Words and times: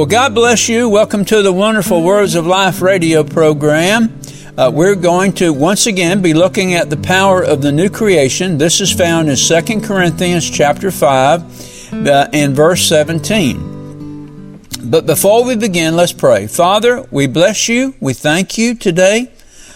Well, 0.00 0.06
God 0.06 0.34
bless 0.34 0.66
you. 0.66 0.88
Welcome 0.88 1.26
to 1.26 1.42
the 1.42 1.52
wonderful 1.52 2.02
Words 2.02 2.34
of 2.34 2.46
Life 2.46 2.80
radio 2.80 3.22
program. 3.22 4.18
Uh, 4.56 4.70
we're 4.72 4.94
going 4.94 5.34
to 5.34 5.52
once 5.52 5.86
again 5.86 6.22
be 6.22 6.32
looking 6.32 6.72
at 6.72 6.88
the 6.88 6.96
power 6.96 7.42
of 7.42 7.60
the 7.60 7.70
new 7.70 7.90
creation. 7.90 8.56
This 8.56 8.80
is 8.80 8.90
found 8.90 9.28
in 9.28 9.36
2 9.36 9.82
Corinthians 9.82 10.48
chapter 10.48 10.90
5 10.90 11.92
uh, 11.92 12.28
and 12.32 12.56
verse 12.56 12.82
17. 12.86 14.58
But 14.84 15.04
before 15.04 15.44
we 15.44 15.54
begin, 15.54 15.96
let's 15.96 16.14
pray. 16.14 16.46
Father, 16.46 17.02
we 17.10 17.26
bless 17.26 17.68
you. 17.68 17.94
We 18.00 18.14
thank 18.14 18.56
you 18.56 18.74
today. 18.74 19.30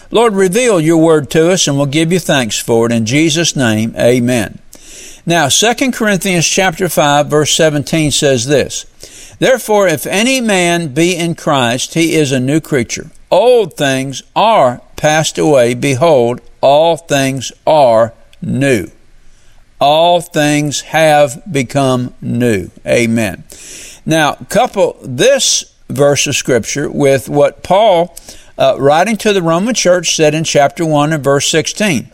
Lord, 0.09 0.33
reveal 0.33 0.79
your 0.79 0.97
word 0.97 1.29
to 1.29 1.51
us 1.51 1.67
and 1.67 1.77
we'll 1.77 1.85
give 1.85 2.11
you 2.11 2.17
thanks 2.17 2.57
for 2.59 2.87
it. 2.87 2.91
In 2.91 3.05
Jesus' 3.05 3.55
name, 3.55 3.93
amen. 3.95 4.57
Now, 5.27 5.49
2 5.49 5.91
Corinthians 5.91 6.47
chapter 6.47 6.89
5 6.89 7.27
verse 7.27 7.51
17 7.51 8.09
says 8.09 8.47
this, 8.47 8.87
Therefore, 9.39 9.87
if 9.87 10.05
any 10.05 10.39
man 10.41 10.93
be 10.93 11.15
in 11.15 11.35
Christ, 11.35 11.93
he 11.93 12.15
is 12.15 12.31
a 12.31 12.39
new 12.39 12.61
creature. 12.61 13.11
Old 13.29 13.75
things 13.75 14.23
are 14.35 14.81
passed 14.95 15.37
away. 15.37 15.73
Behold, 15.73 16.41
all 16.61 16.97
things 16.97 17.51
are 17.67 18.13
new. 18.41 18.89
All 19.79 20.21
things 20.21 20.81
have 20.81 21.43
become 21.51 22.13
new. 22.21 22.71
Amen. 22.87 23.43
Now, 24.05 24.35
couple 24.49 24.97
this 25.01 25.75
verse 25.89 26.27
of 26.27 26.35
scripture 26.35 26.89
with 26.89 27.27
what 27.27 27.61
Paul, 27.61 28.15
uh, 28.57 28.77
writing 28.79 29.17
to 29.17 29.33
the 29.33 29.41
Roman 29.41 29.73
church, 29.73 30.15
said 30.15 30.33
in 30.33 30.43
chapter 30.43 30.85
1 30.85 31.11
and 31.11 31.23
verse 31.23 31.49
16. 31.49 32.09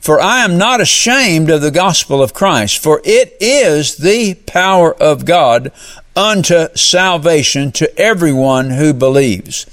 For 0.00 0.18
I 0.18 0.44
am 0.44 0.56
not 0.56 0.80
ashamed 0.80 1.50
of 1.50 1.60
the 1.60 1.70
gospel 1.70 2.22
of 2.22 2.32
Christ, 2.32 2.82
for 2.82 3.02
it 3.04 3.36
is 3.38 3.98
the 3.98 4.34
power 4.46 4.94
of 4.94 5.26
God 5.26 5.72
unto 6.16 6.74
salvation 6.74 7.70
to 7.72 7.98
everyone 7.98 8.70
who 8.70 8.94
believes. 8.94 9.66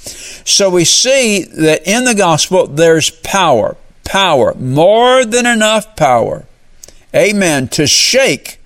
So 0.46 0.70
we 0.70 0.84
see 0.84 1.44
that 1.44 1.88
in 1.88 2.04
the 2.04 2.14
gospel 2.14 2.68
there's 2.68 3.10
power, 3.10 3.78
power, 4.04 4.54
more 4.56 5.24
than 5.24 5.46
enough 5.46 5.96
power. 5.96 6.46
Amen. 7.16 7.70
To 7.70 7.88
shake 7.88 8.60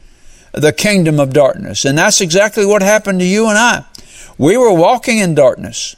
the 0.53 0.73
kingdom 0.73 1.19
of 1.19 1.31
darkness. 1.31 1.85
And 1.85 1.97
that's 1.97 2.21
exactly 2.21 2.65
what 2.65 2.81
happened 2.81 3.19
to 3.19 3.25
you 3.25 3.47
and 3.47 3.57
I. 3.57 3.85
We 4.37 4.57
were 4.57 4.73
walking 4.73 5.19
in 5.19 5.35
darkness, 5.35 5.95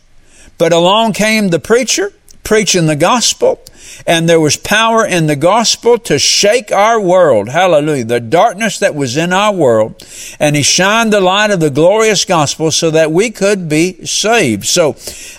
but 0.58 0.74
along 0.74 1.14
came 1.14 1.48
the 1.48 1.60
preacher 1.60 2.12
preaching 2.44 2.86
the 2.86 2.96
gospel 2.96 3.60
and 4.06 4.28
there 4.28 4.40
was 4.40 4.58
power 4.58 5.06
in 5.06 5.28
the 5.28 5.36
gospel 5.36 5.98
to 6.00 6.20
shake 6.20 6.72
our 6.72 7.00
world. 7.00 7.50
Hallelujah. 7.50 8.06
The 8.06 8.20
darkness 8.20 8.80
that 8.80 8.96
was 8.96 9.18
in 9.18 9.32
our 9.32 9.54
world. 9.54 9.96
And 10.40 10.56
he 10.56 10.64
shined 10.64 11.14
the 11.14 11.22
light 11.22 11.52
of 11.52 11.60
the 11.60 11.70
glorious 11.70 12.26
gospel 12.26 12.72
so 12.72 12.92
that 12.92 13.12
we 13.12 13.30
could 13.30 13.70
be 13.70 14.06
saved. 14.06 14.66
So 14.66 14.94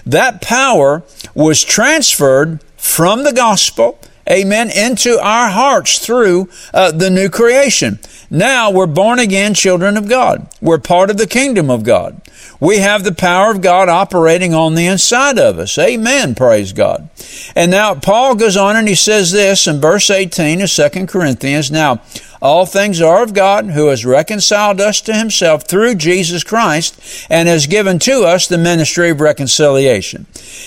that 0.06 0.40
power 0.40 1.02
was 1.34 1.64
transferred 1.64 2.62
from 2.76 3.24
the 3.24 3.32
gospel 3.32 3.98
amen, 4.30 4.70
into 4.70 5.18
our 5.20 5.50
hearts 5.50 5.98
through 5.98 6.48
uh, 6.72 6.90
the 6.90 7.10
new 7.10 7.28
creation. 7.28 7.98
Now 8.30 8.70
we're 8.70 8.86
born 8.86 9.18
again 9.18 9.54
children 9.54 9.96
of 9.96 10.08
God. 10.08 10.48
We're 10.60 10.78
part 10.78 11.10
of 11.10 11.18
the 11.18 11.26
kingdom 11.26 11.70
of 11.70 11.84
God. 11.84 12.20
We 12.60 12.78
have 12.78 13.04
the 13.04 13.14
power 13.14 13.50
of 13.50 13.60
God 13.60 13.88
operating 13.88 14.54
on 14.54 14.74
the 14.74 14.86
inside 14.86 15.38
of 15.38 15.58
us. 15.58 15.76
Amen. 15.78 16.34
Praise 16.34 16.72
God. 16.72 17.08
And 17.54 17.70
now 17.70 17.94
Paul 17.94 18.34
goes 18.36 18.56
on 18.56 18.76
and 18.76 18.88
he 18.88 18.94
says 18.94 19.32
this 19.32 19.66
in 19.66 19.80
verse 19.80 20.10
18 20.10 20.62
of 20.62 20.70
2 20.70 21.06
Corinthians. 21.06 21.70
Now, 21.70 22.02
all 22.40 22.66
things 22.66 23.00
are 23.00 23.22
of 23.22 23.32
God 23.32 23.66
who 23.66 23.88
has 23.88 24.04
reconciled 24.04 24.80
us 24.80 25.00
to 25.02 25.14
himself 25.14 25.66
through 25.66 25.94
Jesus 25.94 26.44
Christ 26.44 27.26
and 27.30 27.48
has 27.48 27.66
given 27.66 27.98
to 28.00 28.24
us 28.24 28.46
the 28.46 28.58
ministry 28.58 29.10
of 29.10 29.20
reconciliation. 29.20 30.26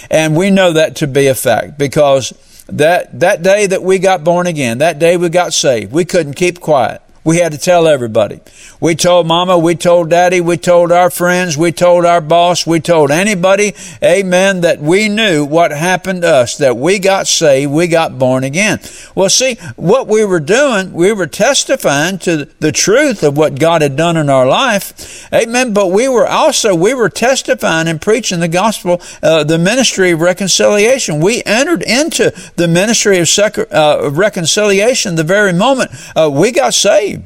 And 0.10 0.36
we 0.36 0.50
know 0.50 0.74
that 0.74 0.96
to 0.98 1.08
be 1.08 1.28
a 1.28 1.36
fact 1.36 1.78
because 1.78 2.34
that, 2.68 3.20
that 3.20 3.44
day 3.44 3.68
that 3.68 3.82
we 3.84 4.00
got 4.00 4.24
born 4.24 4.48
again, 4.48 4.80
that 4.80 5.00
day 5.00 5.18
we 5.18 5.30
got 5.30 5.54
saved, 5.54 5.92
we 5.92 6.06
couldn't 6.06 6.34
keep 6.34 6.60
quiet. 6.60 7.02
We 7.28 7.40
had 7.40 7.52
to 7.52 7.58
tell 7.58 7.90
everybody. 7.90 8.40
We 8.80 8.96
told 8.96 9.28
mama, 9.28 9.58
we 9.58 9.76
told 9.76 10.10
daddy, 10.10 10.40
we 10.40 10.56
told 10.56 10.94
our 10.94 11.10
friends, 11.10 11.58
we 11.58 11.74
told 11.74 12.06
our 12.06 12.22
boss, 12.22 12.66
we 12.66 12.80
told 12.80 13.12
anybody, 13.12 13.76
amen, 14.02 14.62
that 14.62 14.80
we 14.80 15.10
knew 15.10 15.44
what 15.44 15.72
happened 15.72 16.22
to 16.22 16.34
us, 16.34 16.56
that 16.60 16.78
we 16.78 17.00
got 17.00 17.28
saved, 17.28 17.70
we 17.70 17.88
got 17.88 18.18
born 18.18 18.46
again. 18.46 18.80
Well, 19.14 19.28
see, 19.28 19.56
what 19.76 20.08
we 20.08 20.24
were 20.24 20.40
doing, 20.40 20.94
we 20.94 21.12
were 21.12 21.28
testifying 21.28 22.18
to 22.20 22.46
the 22.62 22.72
truth 22.72 23.24
of 23.24 23.36
what 23.36 23.60
God 23.60 23.82
had 23.82 23.98
done 23.98 24.16
in 24.16 24.30
our 24.30 24.48
life, 24.48 25.28
amen, 25.34 25.74
but 25.74 25.88
we 25.88 26.08
were 26.08 26.28
also, 26.28 26.74
we 26.76 26.94
were 26.94 27.10
testifying 27.10 27.90
and 27.90 28.02
preaching 28.02 28.40
the 28.40 28.48
gospel, 28.48 29.02
uh, 29.22 29.44
the 29.44 29.58
ministry 29.58 30.12
of 30.12 30.22
reconciliation. 30.22 31.20
We 31.20 31.44
entered 31.46 31.84
into 31.84 32.34
the 32.56 32.70
ministry 32.70 33.20
of, 33.20 33.28
sec- 33.28 33.58
uh, 33.70 34.12
reconciliation 34.14 35.16
the 35.16 35.26
very 35.26 35.52
moment 35.52 35.92
uh, 36.16 36.30
we 36.32 36.54
got 36.54 36.74
saved. 36.74 37.17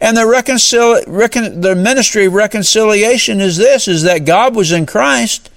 And 0.00 0.16
the, 0.16 0.22
reconcil- 0.22 1.04
recon- 1.06 1.60
the 1.60 1.74
ministry 1.74 2.26
of 2.26 2.34
reconciliation 2.34 3.40
is 3.40 3.56
this, 3.56 3.88
is 3.88 4.02
that 4.04 4.24
God 4.24 4.54
was 4.54 4.70
in 4.70 4.86
Christ, 4.86 5.50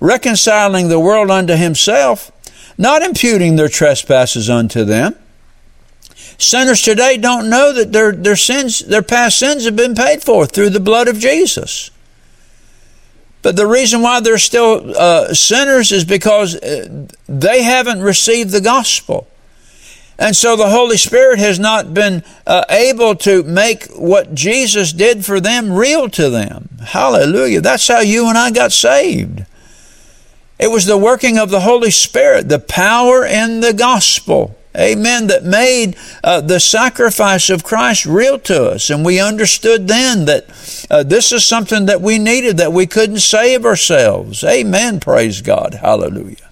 reconciling 0.00 0.88
the 0.88 1.00
world 1.00 1.30
unto 1.30 1.54
himself, 1.54 2.30
not 2.76 3.02
imputing 3.02 3.56
their 3.56 3.68
trespasses 3.68 4.50
unto 4.50 4.84
them. 4.84 5.14
Sinners 6.36 6.80
today 6.80 7.16
don't 7.18 7.50
know 7.50 7.72
that 7.72 7.92
their, 7.92 8.12
their 8.12 8.36
sins, 8.36 8.80
their 8.80 9.02
past 9.02 9.38
sins 9.38 9.64
have 9.66 9.76
been 9.76 9.94
paid 9.94 10.22
for 10.22 10.46
through 10.46 10.70
the 10.70 10.80
blood 10.80 11.06
of 11.08 11.18
Jesus. 11.18 11.90
But 13.42 13.56
the 13.56 13.66
reason 13.66 14.02
why 14.02 14.20
they're 14.20 14.38
still 14.38 14.94
uh, 14.96 15.32
sinners 15.34 15.92
is 15.92 16.04
because 16.04 16.54
uh, 16.56 17.06
they 17.26 17.62
haven't 17.62 18.00
received 18.00 18.50
the 18.50 18.60
gospel. 18.60 19.26
And 20.20 20.36
so 20.36 20.54
the 20.54 20.68
Holy 20.68 20.98
Spirit 20.98 21.38
has 21.38 21.58
not 21.58 21.94
been 21.94 22.22
uh, 22.46 22.64
able 22.68 23.14
to 23.16 23.42
make 23.42 23.86
what 23.86 24.34
Jesus 24.34 24.92
did 24.92 25.24
for 25.24 25.40
them 25.40 25.72
real 25.72 26.10
to 26.10 26.28
them. 26.28 26.68
Hallelujah. 26.84 27.62
That's 27.62 27.88
how 27.88 28.00
you 28.00 28.28
and 28.28 28.36
I 28.36 28.50
got 28.50 28.70
saved. 28.70 29.46
It 30.58 30.70
was 30.70 30.84
the 30.84 30.98
working 30.98 31.38
of 31.38 31.48
the 31.48 31.60
Holy 31.60 31.90
Spirit, 31.90 32.50
the 32.50 32.58
power 32.58 33.24
in 33.24 33.60
the 33.60 33.72
gospel. 33.72 34.58
Amen. 34.76 35.28
That 35.28 35.42
made 35.42 35.96
uh, 36.22 36.42
the 36.42 36.60
sacrifice 36.60 37.48
of 37.48 37.64
Christ 37.64 38.04
real 38.04 38.38
to 38.40 38.66
us. 38.66 38.90
And 38.90 39.04
we 39.04 39.18
understood 39.18 39.88
then 39.88 40.26
that 40.26 40.86
uh, 40.90 41.02
this 41.02 41.32
is 41.32 41.46
something 41.46 41.86
that 41.86 42.02
we 42.02 42.18
needed, 42.18 42.58
that 42.58 42.74
we 42.74 42.86
couldn't 42.86 43.20
save 43.20 43.64
ourselves. 43.64 44.44
Amen. 44.44 45.00
Praise 45.00 45.40
God. 45.40 45.74
Hallelujah. 45.74 46.49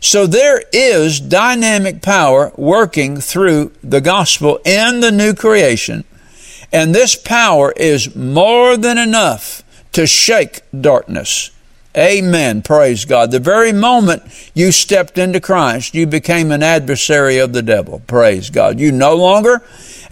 So 0.00 0.26
there 0.26 0.62
is 0.72 1.20
dynamic 1.20 2.02
power 2.02 2.52
working 2.56 3.20
through 3.20 3.72
the 3.82 4.00
gospel 4.00 4.60
in 4.64 5.00
the 5.00 5.10
new 5.10 5.34
creation. 5.34 6.04
And 6.72 6.94
this 6.94 7.16
power 7.16 7.72
is 7.72 8.14
more 8.14 8.76
than 8.76 8.98
enough 8.98 9.62
to 9.92 10.06
shake 10.06 10.60
darkness. 10.78 11.50
Amen. 11.96 12.62
Praise 12.62 13.04
God. 13.04 13.30
The 13.30 13.40
very 13.40 13.72
moment 13.72 14.22
you 14.54 14.72
stepped 14.72 15.18
into 15.18 15.40
Christ, 15.40 15.94
you 15.94 16.06
became 16.06 16.52
an 16.52 16.62
adversary 16.62 17.38
of 17.38 17.52
the 17.52 17.62
devil. 17.62 18.02
Praise 18.06 18.50
God. 18.50 18.78
You 18.78 18.92
no 18.92 19.16
longer 19.16 19.62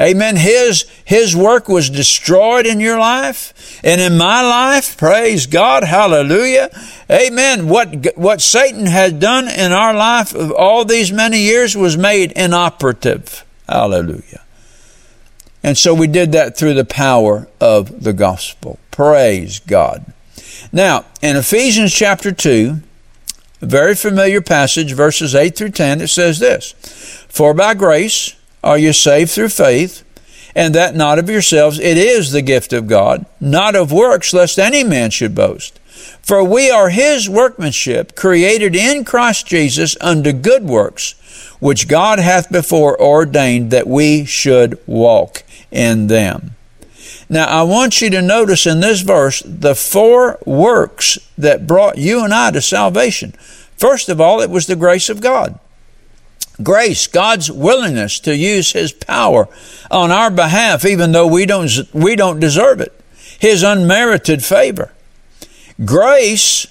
Amen. 0.01 0.37
His, 0.37 0.85
His 1.05 1.35
work 1.35 1.69
was 1.69 1.89
destroyed 1.89 2.67
in 2.67 2.81
your 2.81 2.99
life 2.99 3.81
and 3.83 4.01
in 4.01 4.19
my 4.19 4.43
life. 4.43 4.97
Praise 4.97 5.47
God. 5.47 5.85
Hallelujah. 5.85 6.69
Amen. 7.11 7.69
What, 7.69 8.17
what 8.17 8.43
Satan 8.43 8.87
had 8.87 9.21
done 9.21 9.49
in 9.49 9.73
our 9.73 9.95
life 9.95 10.35
of 10.35 10.53
all 10.53 10.85
these 10.85 11.13
many 11.13 11.41
years 11.41 11.77
was 11.77 11.97
made 11.97 12.33
inoperative. 12.33 13.45
Hallelujah. 13.67 14.43
And 15.63 15.79
so 15.79 15.95
we 15.95 16.07
did 16.07 16.33
that 16.33 16.57
through 16.57 16.75
the 16.75 16.85
power 16.85 17.49
of 17.61 18.05
the 18.05 18.13
gospel. 18.13 18.79
Praise 18.91 19.61
God. 19.61 20.13
Now, 20.73 21.05
in 21.23 21.37
Ephesians 21.37 21.93
chapter 21.93 22.33
2, 22.33 22.81
a 23.63 23.67
very 23.67 23.95
familiar 23.95 24.41
passage, 24.41 24.93
verses 24.93 25.35
8 25.35 25.57
through 25.57 25.71
10, 25.71 26.01
it 26.01 26.09
says 26.09 26.39
this 26.39 26.73
For 27.29 27.55
by 27.55 27.75
grace, 27.75 28.35
are 28.63 28.79
you 28.79 28.93
saved 28.93 29.31
through 29.31 29.51
faith, 29.51 30.03
and 30.55 30.75
that 30.75 30.95
not 30.95 31.19
of 31.19 31.31
yourselves? 31.31 31.79
It 31.79 31.97
is 31.97 32.33
the 32.33 32.43
gift 32.43 32.73
of 32.73 32.87
God, 32.87 33.27
not 33.41 33.77
of 33.77 33.93
works, 33.93 34.33
lest 34.33 34.59
any 34.59 34.83
man 34.85 35.11
should 35.11 35.35
boast. 35.35 35.79
For 36.23 36.43
we 36.43 36.71
are 36.71 36.91
his 36.91 37.29
workmanship, 37.29 38.17
created 38.17 38.75
in 38.75 39.05
Christ 39.05 39.47
Jesus 39.47 39.97
unto 40.01 40.33
good 40.33 40.65
works, 40.65 41.13
which 41.61 41.89
God 41.89 42.19
hath 42.19 42.51
before 42.51 43.01
ordained 43.01 43.71
that 43.71 43.87
we 43.87 44.25
should 44.25 44.79
walk 44.87 45.45
in 45.71 46.09
them. 46.09 46.57
Now, 47.29 47.47
I 47.47 47.63
want 47.63 48.01
you 48.01 48.11
to 48.11 48.23
notice 48.23 48.67
in 48.67 48.81
this 48.81 49.01
verse 49.01 49.43
the 49.45 49.75
four 49.75 50.39
works 50.47 51.19
that 51.37 51.67
brought 51.67 51.99
you 51.99 52.25
and 52.25 52.33
I 52.33 52.53
to 52.53 52.61
salvation. 52.61 53.33
First 53.77 54.09
of 54.09 54.21
all, 54.21 54.41
it 54.41 54.51
was 54.51 54.67
the 54.67 54.77
grace 54.77 55.09
of 55.09 55.21
God. 55.21 55.59
Grace, 56.63 57.07
God's 57.07 57.51
willingness 57.51 58.21
to 58.21 58.37
use 58.37 58.73
His 58.73 58.93
power 58.93 59.49
on 59.91 60.11
our 60.11 60.31
behalf, 60.31 60.85
even 60.85 61.13
though 61.13 61.27
we 61.27 61.45
don't, 61.47 61.71
we 61.93 62.17
don't 62.17 62.41
deserve 62.41 62.81
it. 62.81 62.99
His 63.39 63.63
unmerited 63.63 64.43
favor. 64.43 64.93
Grace, 65.85 66.67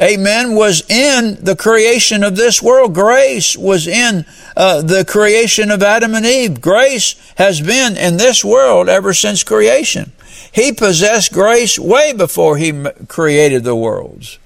amen, 0.00 0.54
was 0.54 0.88
in 0.90 1.38
the 1.42 1.56
creation 1.56 2.22
of 2.22 2.36
this 2.36 2.62
world. 2.62 2.94
Grace 2.94 3.56
was 3.56 3.86
in 3.86 4.24
uh, 4.56 4.82
the 4.82 5.04
creation 5.04 5.70
of 5.70 5.82
Adam 5.82 6.14
and 6.14 6.26
Eve. 6.26 6.60
Grace 6.60 7.14
has 7.36 7.60
been 7.60 7.96
in 7.96 8.16
this 8.16 8.44
world 8.44 8.88
ever 8.88 9.14
since 9.14 9.42
creation. 9.42 10.12
He 10.52 10.72
possessed 10.72 11.32
grace 11.32 11.78
way 11.78 12.12
before 12.12 12.56
he 12.56 12.84
created 13.08 13.64
the 13.64 13.76
worlds. 13.76 14.38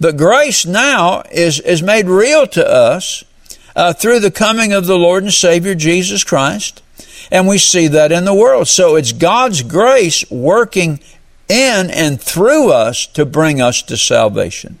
But 0.00 0.16
grace 0.16 0.66
now 0.66 1.22
is, 1.30 1.60
is 1.60 1.82
made 1.82 2.06
real 2.06 2.46
to 2.48 2.68
us 2.68 3.24
uh, 3.76 3.92
through 3.92 4.20
the 4.20 4.30
coming 4.30 4.72
of 4.72 4.86
the 4.86 4.98
Lord 4.98 5.22
and 5.22 5.32
Savior 5.32 5.74
Jesus 5.74 6.24
Christ. 6.24 6.82
And 7.30 7.48
we 7.48 7.58
see 7.58 7.88
that 7.88 8.12
in 8.12 8.24
the 8.24 8.34
world. 8.34 8.68
So 8.68 8.96
it's 8.96 9.12
God's 9.12 9.62
grace 9.62 10.28
working 10.30 11.00
in 11.54 11.90
and 11.90 12.20
through 12.20 12.72
us 12.72 13.06
to 13.06 13.24
bring 13.24 13.60
us 13.60 13.82
to 13.82 13.96
salvation. 13.96 14.78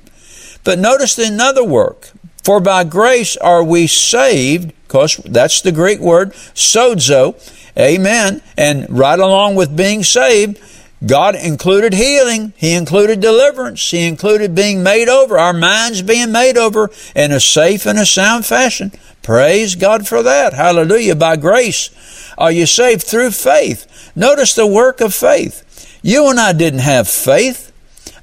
But 0.64 0.78
notice 0.78 1.18
another 1.18 1.64
work. 1.64 2.10
For 2.42 2.60
by 2.60 2.84
grace 2.84 3.36
are 3.38 3.64
we 3.64 3.86
saved, 3.86 4.72
because 4.86 5.16
that's 5.24 5.62
the 5.62 5.72
Greek 5.72 6.00
word, 6.00 6.32
sozo. 6.32 7.36
Amen. 7.78 8.42
And 8.56 8.86
right 8.90 9.18
along 9.18 9.54
with 9.54 9.76
being 9.76 10.02
saved, 10.02 10.60
God 11.06 11.36
included 11.36 11.92
healing. 11.94 12.52
He 12.56 12.74
included 12.74 13.20
deliverance. 13.20 13.90
He 13.90 14.06
included 14.06 14.54
being 14.54 14.82
made 14.82 15.08
over, 15.08 15.38
our 15.38 15.52
minds 15.52 16.02
being 16.02 16.32
made 16.32 16.56
over 16.56 16.90
in 17.14 17.32
a 17.32 17.40
safe 17.40 17.86
and 17.86 17.98
a 17.98 18.06
sound 18.06 18.46
fashion. 18.46 18.92
Praise 19.22 19.74
God 19.74 20.06
for 20.06 20.22
that. 20.22 20.52
Hallelujah. 20.52 21.16
By 21.16 21.36
grace 21.36 21.90
are 22.36 22.52
you 22.52 22.66
saved 22.66 23.02
through 23.02 23.30
faith. 23.30 24.12
Notice 24.14 24.54
the 24.54 24.66
work 24.66 25.00
of 25.00 25.14
faith. 25.14 25.63
You 26.06 26.28
and 26.28 26.38
I 26.38 26.52
didn't 26.52 26.80
have 26.80 27.08
faith 27.08 27.72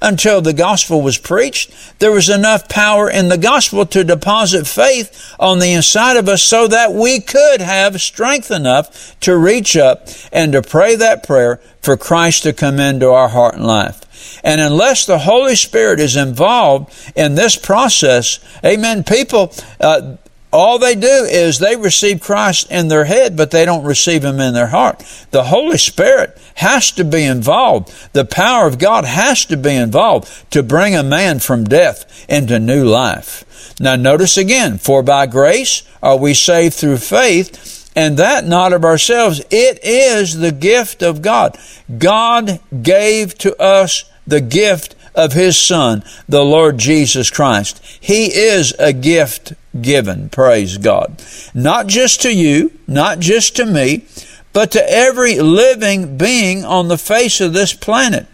until 0.00 0.40
the 0.40 0.52
gospel 0.52 1.02
was 1.02 1.18
preached. 1.18 1.72
There 1.98 2.12
was 2.12 2.30
enough 2.30 2.68
power 2.68 3.10
in 3.10 3.28
the 3.28 3.36
gospel 3.36 3.84
to 3.86 4.04
deposit 4.04 4.68
faith 4.68 5.34
on 5.40 5.58
the 5.58 5.72
inside 5.72 6.16
of 6.16 6.28
us 6.28 6.44
so 6.44 6.68
that 6.68 6.92
we 6.92 7.18
could 7.18 7.60
have 7.60 8.00
strength 8.00 8.52
enough 8.52 9.18
to 9.22 9.36
reach 9.36 9.76
up 9.76 10.06
and 10.32 10.52
to 10.52 10.62
pray 10.62 10.94
that 10.94 11.26
prayer 11.26 11.56
for 11.80 11.96
Christ 11.96 12.44
to 12.44 12.52
come 12.52 12.78
into 12.78 13.08
our 13.08 13.28
heart 13.28 13.56
and 13.56 13.66
life. 13.66 14.40
And 14.44 14.60
unless 14.60 15.04
the 15.04 15.18
Holy 15.18 15.56
Spirit 15.56 15.98
is 15.98 16.14
involved 16.14 16.94
in 17.16 17.34
this 17.34 17.56
process, 17.56 18.38
amen, 18.64 19.02
people, 19.02 19.52
uh, 19.80 20.18
all 20.52 20.78
they 20.78 20.94
do 20.94 21.06
is 21.06 21.58
they 21.58 21.76
receive 21.76 22.20
Christ 22.20 22.70
in 22.70 22.88
their 22.88 23.06
head, 23.06 23.36
but 23.36 23.50
they 23.50 23.64
don't 23.64 23.84
receive 23.84 24.22
Him 24.22 24.38
in 24.38 24.52
their 24.52 24.66
heart. 24.66 25.02
The 25.30 25.44
Holy 25.44 25.78
Spirit 25.78 26.38
has 26.56 26.90
to 26.92 27.04
be 27.04 27.24
involved. 27.24 27.90
The 28.12 28.26
power 28.26 28.66
of 28.66 28.78
God 28.78 29.04
has 29.04 29.46
to 29.46 29.56
be 29.56 29.74
involved 29.74 30.50
to 30.52 30.62
bring 30.62 30.94
a 30.94 31.02
man 31.02 31.38
from 31.38 31.64
death 31.64 32.26
into 32.28 32.58
new 32.58 32.84
life. 32.84 33.44
Now 33.80 33.96
notice 33.96 34.36
again, 34.36 34.76
for 34.76 35.02
by 35.02 35.26
grace 35.26 35.82
are 36.02 36.18
we 36.18 36.34
saved 36.34 36.74
through 36.74 36.98
faith, 36.98 37.90
and 37.96 38.18
that 38.18 38.44
not 38.44 38.74
of 38.74 38.84
ourselves. 38.84 39.40
It 39.50 39.80
is 39.82 40.36
the 40.36 40.52
gift 40.52 41.02
of 41.02 41.22
God. 41.22 41.58
God 41.98 42.60
gave 42.82 43.36
to 43.38 43.60
us 43.60 44.04
the 44.26 44.40
gift 44.40 44.94
of 45.14 45.32
His 45.32 45.58
Son, 45.58 46.02
the 46.28 46.44
Lord 46.44 46.78
Jesus 46.78 47.30
Christ. 47.30 47.82
He 48.00 48.26
is 48.26 48.74
a 48.78 48.92
gift 48.92 49.54
given, 49.80 50.28
praise 50.28 50.78
God. 50.78 51.22
Not 51.54 51.86
just 51.86 52.22
to 52.22 52.32
you, 52.32 52.72
not 52.86 53.20
just 53.20 53.56
to 53.56 53.66
me, 53.66 54.04
but 54.52 54.70
to 54.72 54.90
every 54.90 55.38
living 55.38 56.16
being 56.16 56.64
on 56.64 56.88
the 56.88 56.98
face 56.98 57.40
of 57.40 57.52
this 57.52 57.72
planet. 57.72 58.26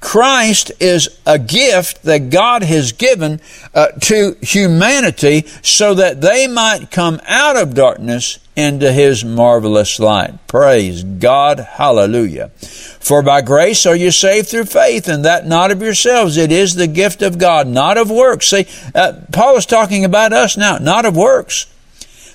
Christ 0.00 0.70
is 0.80 1.18
a 1.24 1.38
gift 1.38 2.02
that 2.02 2.30
God 2.30 2.62
has 2.62 2.92
given 2.92 3.40
uh, 3.74 3.88
to 4.02 4.36
humanity 4.42 5.46
so 5.62 5.94
that 5.94 6.20
they 6.20 6.46
might 6.46 6.90
come 6.90 7.20
out 7.26 7.56
of 7.56 7.74
darkness 7.74 8.38
into 8.54 8.92
His 8.92 9.24
marvelous 9.24 9.98
light. 9.98 10.46
Praise 10.46 11.02
God. 11.02 11.58
Hallelujah. 11.58 12.48
For 12.48 13.22
by 13.22 13.40
grace 13.40 13.86
are 13.86 13.96
you 13.96 14.10
saved 14.10 14.48
through 14.48 14.66
faith, 14.66 15.08
and 15.08 15.24
that 15.24 15.46
not 15.46 15.70
of 15.70 15.82
yourselves. 15.82 16.36
It 16.36 16.52
is 16.52 16.74
the 16.74 16.86
gift 16.86 17.22
of 17.22 17.38
God, 17.38 17.66
not 17.66 17.98
of 17.98 18.10
works. 18.10 18.48
See, 18.48 18.66
uh, 18.94 19.14
Paul 19.32 19.56
is 19.56 19.66
talking 19.66 20.04
about 20.04 20.32
us 20.32 20.56
now, 20.56 20.76
not 20.76 21.04
of 21.04 21.16
works. 21.16 21.66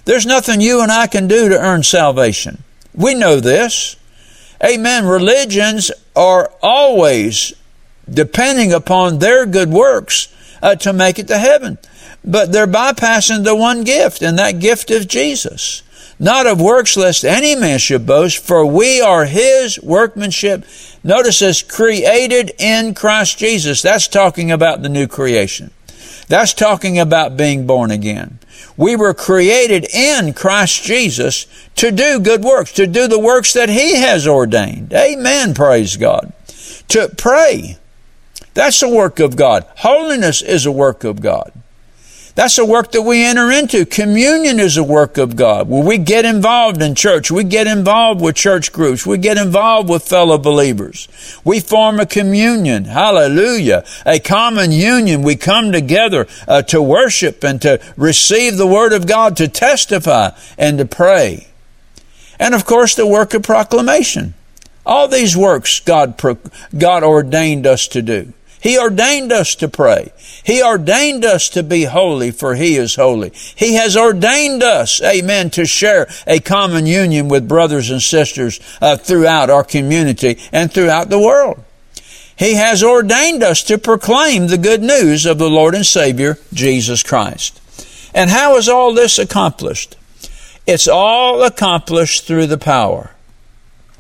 There's 0.06 0.25
nothing 0.25 0.59
you 0.59 0.81
and 0.81 0.91
I 0.91 1.07
can 1.07 1.27
do 1.27 1.50
to 1.50 1.59
earn 1.59 1.83
salvation. 1.83 2.63
We 2.95 3.15
know 3.15 3.39
this. 3.39 3.95
Amen. 4.63 5.06
Religions 5.06 5.91
are 6.19 6.51
always 6.62 7.54
depending 8.12 8.74
upon 8.74 9.19
their 9.19 9.45
good 9.45 9.69
works 9.69 10.27
uh, 10.62 10.75
to 10.75 10.92
make 10.92 11.18
it 11.18 11.30
to 11.30 11.38
heaven. 11.38 11.77
But 12.25 12.51
they're 12.51 12.68
bypassing 12.68 13.45
the 13.45 13.56
one 13.56 13.86
gift, 13.86 14.21
and 14.21 14.38
that 14.38 14.60
gift 14.60 14.92
is 14.92 15.06
Jesus. 15.06 15.81
Not 16.19 16.45
of 16.45 16.60
works, 16.60 16.98
lest 16.98 17.24
any 17.24 17.56
man 17.56 17.80
should 17.80 18.06
boast, 18.06 18.39
for 18.39 18.66
we 18.66 19.00
are 19.00 19.24
his 19.24 19.81
workmanship. 19.81 20.66
Notice 21.01 21.39
this, 21.39 21.62
created 21.62 22.51
in 22.60 22.94
Christ 22.94 23.38
Jesus. 23.38 23.81
That's 23.81 24.10
talking 24.10 24.51
about 24.51 24.81
the 24.81 24.89
new 24.89 25.07
creation. 25.07 25.71
That's 26.27 26.54
talking 26.54 27.00
about 27.00 27.38
being 27.38 27.66
born 27.66 27.92
again. 27.92 28.39
We 28.77 28.95
were 28.95 29.13
created 29.13 29.85
in 29.94 30.33
Christ 30.33 30.83
Jesus 30.83 31.47
to 31.75 31.91
do 31.91 32.19
good 32.19 32.44
works, 32.44 32.71
to 32.73 32.88
do 32.88 33.07
the 33.07 33.19
works 33.19 33.53
that 33.53 33.69
He 33.69 33.95
has 33.95 34.27
ordained. 34.27 34.94
Amen. 34.94 35.53
Praise 35.53 35.97
God. 35.97 36.33
To 36.89 37.09
pray. 37.17 37.77
That's 38.53 38.81
a 38.81 38.89
work 38.89 39.19
of 39.19 39.35
God. 39.35 39.65
Holiness 39.77 40.41
is 40.41 40.65
a 40.65 40.71
work 40.71 41.03
of 41.03 41.21
God. 41.21 41.51
That's 42.39 42.57
a 42.57 42.63
work 42.63 42.94
that 42.94 43.01
we 43.01 43.25
enter 43.25 43.51
into. 43.51 43.86
Communion 43.86 44.62
is 44.62 44.77
a 44.77 44.83
work 44.83 45.18
of 45.18 45.36
God. 45.36 45.68
Where 45.68 45.83
we 45.83 45.97
get 45.97 46.24
involved 46.24 46.81
in 46.81 46.95
church. 46.95 47.30
We 47.30 47.44
get 47.44 47.68
involved 47.68 48.21
with 48.21 48.38
church 48.38 48.71
groups. 48.71 49.06
We 49.06 49.18
get 49.18 49.38
involved 49.38 49.89
with 49.89 50.07
fellow 50.07 50.38
believers. 50.38 51.09
We 51.44 51.59
form 51.59 52.00
a 52.00 52.06
communion. 52.06 52.86
Hallelujah. 52.86 53.83
A 54.06 54.21
common 54.21 54.71
union. 54.71 55.21
We 55.21 55.36
come 55.36 55.74
together 55.74 56.27
uh, 56.47 56.62
to 56.62 56.81
worship 56.81 57.44
and 57.44 57.62
to 57.62 57.81
receive 57.97 58.56
the 58.56 58.65
Word 58.65 58.94
of 58.94 59.06
God, 59.06 59.35
to 59.35 59.50
testify 59.50 60.30
and 60.57 60.77
to 60.77 60.85
pray. 60.85 61.50
And 62.39 62.56
of 62.56 62.63
course, 62.63 62.95
the 62.95 63.06
work 63.06 63.33
of 63.33 63.44
proclamation. 63.44 64.33
All 64.85 65.09
these 65.09 65.35
works 65.35 65.81
God, 65.81 66.18
God 66.78 67.04
ordained 67.04 67.68
us 67.68 67.85
to 67.90 68.02
do. 68.02 68.31
He 68.61 68.78
ordained 68.78 69.31
us 69.31 69.56
to 69.56 69.69
pray. 69.69 70.11
He 70.44 70.61
ordained 70.61 71.23
us 71.23 71.49
to 71.49 71.63
be 71.63 71.85
holy, 71.85 72.31
for 72.31 72.56
He 72.56 72.75
is 72.75 72.95
holy. 72.95 73.31
He 73.56 73.75
has 73.75 73.95
ordained 73.95 74.63
us, 74.63 75.01
amen, 75.01 75.51
to 75.51 75.66
share 75.66 76.09
a 76.28 76.39
common 76.39 76.85
union 76.85 77.30
with 77.30 77.47
brothers 77.47 77.89
and 77.89 78.01
sisters 78.01 78.59
uh, 78.81 78.97
throughout 78.97 79.49
our 79.49 79.63
community 79.63 80.37
and 80.51 80.71
throughout 80.71 81.09
the 81.09 81.19
world. 81.19 81.63
He 82.35 82.56
has 82.56 82.83
ordained 82.83 83.44
us 83.44 83.63
to 83.63 83.78
proclaim 83.78 84.47
the 84.47 84.57
good 84.57 84.81
news 84.81 85.25
of 85.25 85.37
the 85.37 85.49
Lord 85.49 85.75
and 85.75 85.85
Savior, 85.85 86.37
Jesus 86.54 87.04
Christ. 87.04 87.59
And 88.13 88.30
how 88.30 88.56
is 88.57 88.69
all 88.69 88.94
this 88.94 89.19
accomplished? 89.19 89.97
It's 90.66 90.87
all 90.87 91.44
accomplished 91.44 92.25
through 92.25 92.47
the 92.47 92.57
power. 92.57 93.11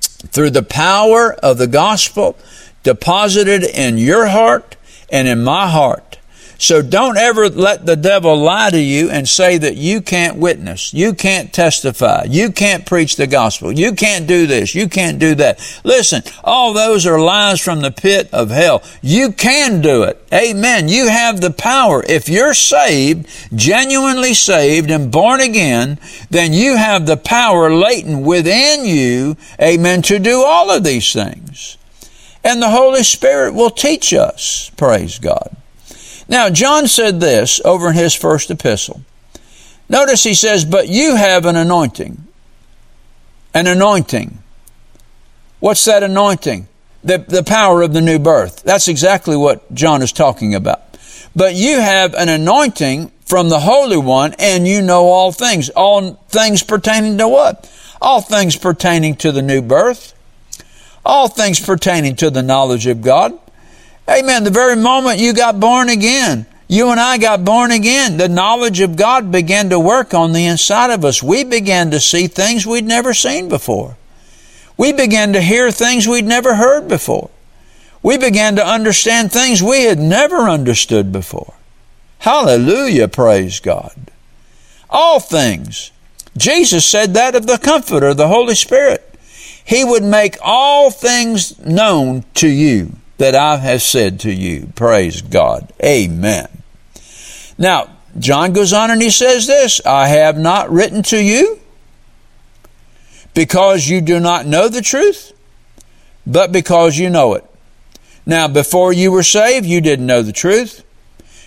Through 0.01 0.51
the 0.51 0.63
power 0.63 1.33
of 1.33 1.57
the 1.57 1.67
gospel 1.67 2.37
deposited 2.83 3.63
in 3.63 3.97
your 3.97 4.27
heart 4.27 4.75
and 5.09 5.27
in 5.27 5.43
my 5.43 5.67
heart. 5.67 6.09
So 6.61 6.81
don't 6.81 7.15
ever 7.15 7.47
let 7.47 7.85
the 7.85 7.95
devil 7.95 8.35
lie 8.35 8.69
to 8.69 8.79
you 8.79 9.09
and 9.09 9.29
say 9.29 9.57
that 9.57 9.77
you 9.77 10.01
can't 10.01 10.35
witness, 10.35 10.93
you 10.93 11.13
can't 11.13 11.53
testify, 11.53 12.25
you 12.25 12.51
can't 12.51 12.85
preach 12.85 13.15
the 13.15 13.27
gospel, 13.27 13.71
you 13.71 13.93
can't 13.93 14.27
do 14.27 14.45
this, 14.45 14.75
you 14.75 14.89
can't 14.89 15.19
do 15.19 15.35
that. 15.35 15.57
Listen, 15.85 16.21
all 16.43 16.73
those 16.73 17.07
are 17.07 17.17
lies 17.17 17.61
from 17.61 17.79
the 17.79 17.91
pit 17.91 18.27
of 18.33 18.49
hell. 18.49 18.83
You 19.01 19.31
can 19.31 19.79
do 19.79 20.03
it. 20.03 20.21
Amen. 20.33 20.89
You 20.89 21.07
have 21.07 21.39
the 21.39 21.51
power. 21.51 22.03
If 22.09 22.27
you're 22.27 22.53
saved, 22.53 23.29
genuinely 23.55 24.33
saved 24.33 24.91
and 24.91 25.09
born 25.09 25.39
again, 25.39 25.97
then 26.29 26.51
you 26.51 26.75
have 26.75 27.05
the 27.05 27.17
power 27.17 27.73
latent 27.73 28.25
within 28.25 28.83
you, 28.83 29.37
amen, 29.61 30.01
to 30.03 30.19
do 30.19 30.43
all 30.45 30.69
of 30.69 30.83
these 30.83 31.13
things. 31.13 31.77
And 32.43 32.61
the 32.61 32.69
Holy 32.69 33.03
Spirit 33.03 33.53
will 33.53 33.69
teach 33.69 34.13
us. 34.13 34.71
Praise 34.77 35.19
God. 35.19 35.55
Now, 36.27 36.49
John 36.49 36.87
said 36.87 37.19
this 37.19 37.59
over 37.65 37.89
in 37.89 37.95
his 37.95 38.13
first 38.13 38.51
epistle. 38.51 39.01
Notice 39.89 40.23
he 40.23 40.35
says, 40.35 40.63
But 40.63 40.87
you 40.87 41.15
have 41.15 41.45
an 41.45 41.55
anointing. 41.55 42.27
An 43.53 43.67
anointing. 43.67 44.37
What's 45.59 45.83
that 45.85 46.03
anointing? 46.03 46.67
The, 47.03 47.17
the 47.17 47.43
power 47.43 47.81
of 47.81 47.93
the 47.93 48.01
new 48.01 48.19
birth. 48.19 48.63
That's 48.63 48.87
exactly 48.87 49.35
what 49.35 49.73
John 49.73 50.01
is 50.01 50.11
talking 50.11 50.53
about. 50.53 50.81
But 51.35 51.55
you 51.55 51.79
have 51.79 52.13
an 52.13 52.29
anointing 52.29 53.11
from 53.25 53.49
the 53.49 53.59
Holy 53.59 53.97
One, 53.97 54.33
and 54.37 54.67
you 54.67 54.81
know 54.81 55.05
all 55.05 55.31
things. 55.31 55.69
All 55.69 56.13
things 56.29 56.61
pertaining 56.63 57.17
to 57.17 57.27
what? 57.27 57.71
All 58.01 58.21
things 58.21 58.55
pertaining 58.55 59.15
to 59.17 59.31
the 59.31 59.41
new 59.41 59.61
birth 59.61 60.13
all 61.09 61.27
things 61.27 61.59
pertaining 61.59 62.15
to 62.17 62.29
the 62.29 62.43
knowledge 62.43 62.85
of 62.85 63.01
God. 63.01 63.37
Amen. 64.07 64.43
The 64.43 64.51
very 64.51 64.75
moment 64.75 65.19
you 65.19 65.33
got 65.33 65.59
born 65.59 65.89
again, 65.89 66.45
you 66.67 66.89
and 66.89 66.99
I 66.99 67.17
got 67.17 67.43
born 67.43 67.71
again, 67.71 68.17
the 68.17 68.29
knowledge 68.29 68.79
of 68.79 68.95
God 68.95 69.31
began 69.31 69.71
to 69.71 69.79
work 69.79 70.13
on 70.13 70.33
the 70.33 70.45
inside 70.45 70.91
of 70.91 71.03
us. 71.03 71.23
We 71.23 71.43
began 71.43 71.89
to 71.91 71.99
see 71.99 72.27
things 72.27 72.67
we'd 72.67 72.85
never 72.85 73.15
seen 73.15 73.49
before. 73.49 73.97
We 74.77 74.93
began 74.93 75.33
to 75.33 75.41
hear 75.41 75.71
things 75.71 76.07
we'd 76.07 76.25
never 76.25 76.55
heard 76.55 76.87
before. 76.87 77.31
We 78.03 78.19
began 78.19 78.55
to 78.57 78.65
understand 78.65 79.31
things 79.31 79.63
we 79.63 79.85
had 79.85 79.97
never 79.97 80.47
understood 80.47 81.11
before. 81.11 81.55
Hallelujah, 82.19 83.07
praise 83.07 83.59
God. 83.59 84.11
All 84.91 85.19
things. 85.19 85.91
Jesus 86.37 86.85
said 86.85 87.15
that 87.15 87.33
of 87.33 87.47
the 87.47 87.57
Comforter, 87.57 88.13
the 88.13 88.27
Holy 88.27 88.55
Spirit. 88.55 89.09
He 89.69 89.83
would 89.83 90.03
make 90.03 90.35
all 90.41 90.89
things 90.89 91.59
known 91.59 92.25
to 92.33 92.47
you 92.47 92.93
that 93.19 93.35
I 93.35 93.57
have 93.57 93.83
said 93.83 94.19
to 94.21 94.33
you. 94.33 94.71
Praise 94.73 95.21
God. 95.21 95.71
Amen. 95.83 96.47
Now, 97.55 97.91
John 98.17 98.53
goes 98.53 98.73
on 98.73 98.89
and 98.89 98.99
he 98.99 99.11
says 99.11 99.45
this 99.45 99.79
I 99.85 100.07
have 100.07 100.39
not 100.39 100.71
written 100.71 101.03
to 101.03 101.23
you 101.23 101.59
because 103.35 103.87
you 103.87 104.01
do 104.01 104.19
not 104.19 104.47
know 104.47 104.69
the 104.69 104.81
truth, 104.81 105.33
but 106.25 106.51
because 106.51 106.97
you 106.97 107.11
know 107.11 107.35
it. 107.35 107.45
Now, 108.25 108.47
before 108.47 108.91
you 108.91 109.11
were 109.11 109.21
saved, 109.21 109.67
you 109.67 109.81
didn't 109.81 110.07
know 110.07 110.23
the 110.23 110.31
truth. 110.31 110.83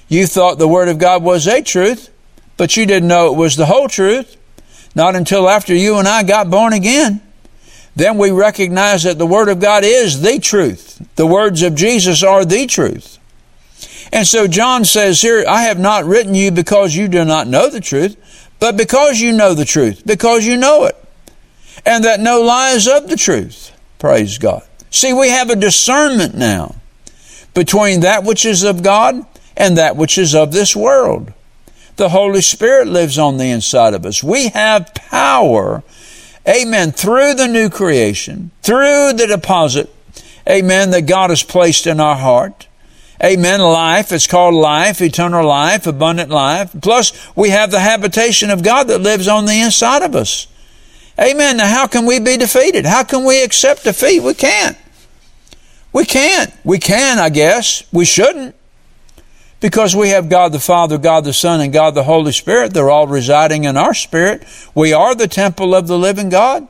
You 0.07 0.29
thought 0.29 0.61
the 0.61 0.69
Word 0.69 0.88
of 0.88 0.99
God 0.99 1.25
was 1.25 1.49
a 1.49 1.61
truth, 1.61 2.09
but 2.57 2.76
you 2.76 2.87
didn't 2.87 3.09
know 3.09 3.33
it 3.33 3.37
was 3.37 3.57
the 3.57 3.67
whole 3.67 3.88
truth. 3.88 4.37
Not 4.95 5.17
until 5.17 5.49
after 5.49 5.75
you 5.75 5.97
and 5.97 6.07
I 6.07 6.23
got 6.23 6.50
born 6.50 6.73
again. 6.73 7.21
Then 7.95 8.19
we 8.19 8.31
recognize 8.31 9.03
that 9.03 9.19
the 9.19 9.27
Word 9.27 9.49
of 9.49 9.61
God 9.61 9.85
is 9.85 10.23
the 10.23 10.39
truth. 10.39 11.07
The 11.17 11.27
words 11.27 11.63
of 11.63 11.75
Jesus 11.75 12.23
are 12.23 12.45
the 12.45 12.67
truth. 12.67 13.19
And 14.13 14.27
so 14.27 14.47
John 14.47 14.85
says 14.85 15.21
here, 15.21 15.45
I 15.49 15.63
have 15.63 15.79
not 15.79 16.05
written 16.05 16.35
you 16.35 16.51
because 16.51 16.95
you 16.95 17.09
do 17.09 17.25
not 17.25 17.49
know 17.49 17.69
the 17.71 17.81
truth, 17.81 18.17
but 18.61 18.77
because 18.77 19.21
you 19.21 19.33
know 19.33 19.55
the 19.55 19.65
truth, 19.65 20.03
because 20.07 20.47
you 20.47 20.57
know 20.57 20.85
it. 20.85 20.97
And 21.85 22.05
that 22.05 22.21
no 22.21 22.43
lie 22.43 22.71
is 22.71 22.87
of 22.87 23.09
the 23.09 23.17
truth. 23.17 23.73
Praise 23.99 24.39
God. 24.39 24.63
See, 24.91 25.13
we 25.13 25.29
have 25.31 25.51
a 25.51 25.57
discernment 25.57 26.35
now 26.35 26.77
between 27.55 28.01
that 28.01 28.25
which 28.25 28.45
is 28.45 28.63
of 28.63 28.83
God 28.83 29.27
and 29.57 29.79
that 29.79 29.97
which 29.97 30.19
is 30.19 30.35
of 30.35 30.53
this 30.53 30.77
world. 30.77 31.33
The 31.97 32.11
Holy 32.11 32.41
Spirit 32.41 32.89
lives 32.89 33.19
on 33.19 33.37
the 33.37 33.51
inside 33.51 33.95
of 33.95 34.07
us. 34.07 34.23
We 34.23 34.49
have 34.49 34.93
power, 34.95 35.83
amen, 36.49 36.93
through 36.93 37.35
the 37.35 37.49
new 37.49 37.71
creation, 37.71 38.51
through 38.63 39.13
the 39.15 39.27
deposit, 39.27 39.95
amen, 40.49 40.91
that 40.91 41.07
God 41.07 41.31
has 41.31 41.43
placed 41.43 41.87
in 41.87 42.01
our 42.01 42.17
heart. 42.17 42.67
Amen. 43.25 43.61
Life. 43.61 44.11
It's 44.11 44.27
called 44.27 44.55
life, 44.55 45.01
eternal 45.01 45.47
life, 45.47 45.87
abundant 45.87 46.31
life. 46.31 46.75
Plus, 46.83 47.13
we 47.37 47.51
have 47.51 47.71
the 47.71 47.79
habitation 47.79 48.51
of 48.51 48.65
God 48.65 48.89
that 48.89 48.99
lives 48.99 49.29
on 49.29 49.47
the 49.47 49.61
inside 49.61 50.03
of 50.03 50.17
us. 50.17 50.49
Amen. 51.21 51.59
Now, 51.59 51.69
how 51.69 51.87
can 51.87 52.05
we 52.05 52.19
be 52.19 52.37
defeated? 52.37 52.85
How 52.85 53.05
can 53.05 53.25
we 53.25 53.45
accept 53.45 53.85
defeat? 53.85 54.21
We 54.21 54.35
can't. 54.35 54.77
We 55.93 56.05
can't. 56.05 56.53
We 56.65 56.79
can, 56.79 57.19
I 57.19 57.29
guess. 57.29 57.85
We 57.93 58.05
shouldn't. 58.05 58.57
Because 59.62 59.95
we 59.95 60.09
have 60.09 60.28
God 60.28 60.52
the 60.52 60.59
Father, 60.59 60.99
God 60.99 61.23
the 61.23 61.33
Son, 61.33 61.61
and 61.61 61.73
God 61.73 61.95
the 61.95 62.02
Holy 62.02 62.33
Spirit. 62.33 62.75
They're 62.75 62.90
all 62.90 63.07
residing 63.07 63.62
in 63.62 63.76
our 63.76 63.95
spirit. 63.95 64.42
We 64.75 64.92
are 64.92 65.14
the 65.14 65.28
temple 65.28 65.73
of 65.76 65.87
the 65.87 65.97
living 65.97 66.31
God. 66.31 66.66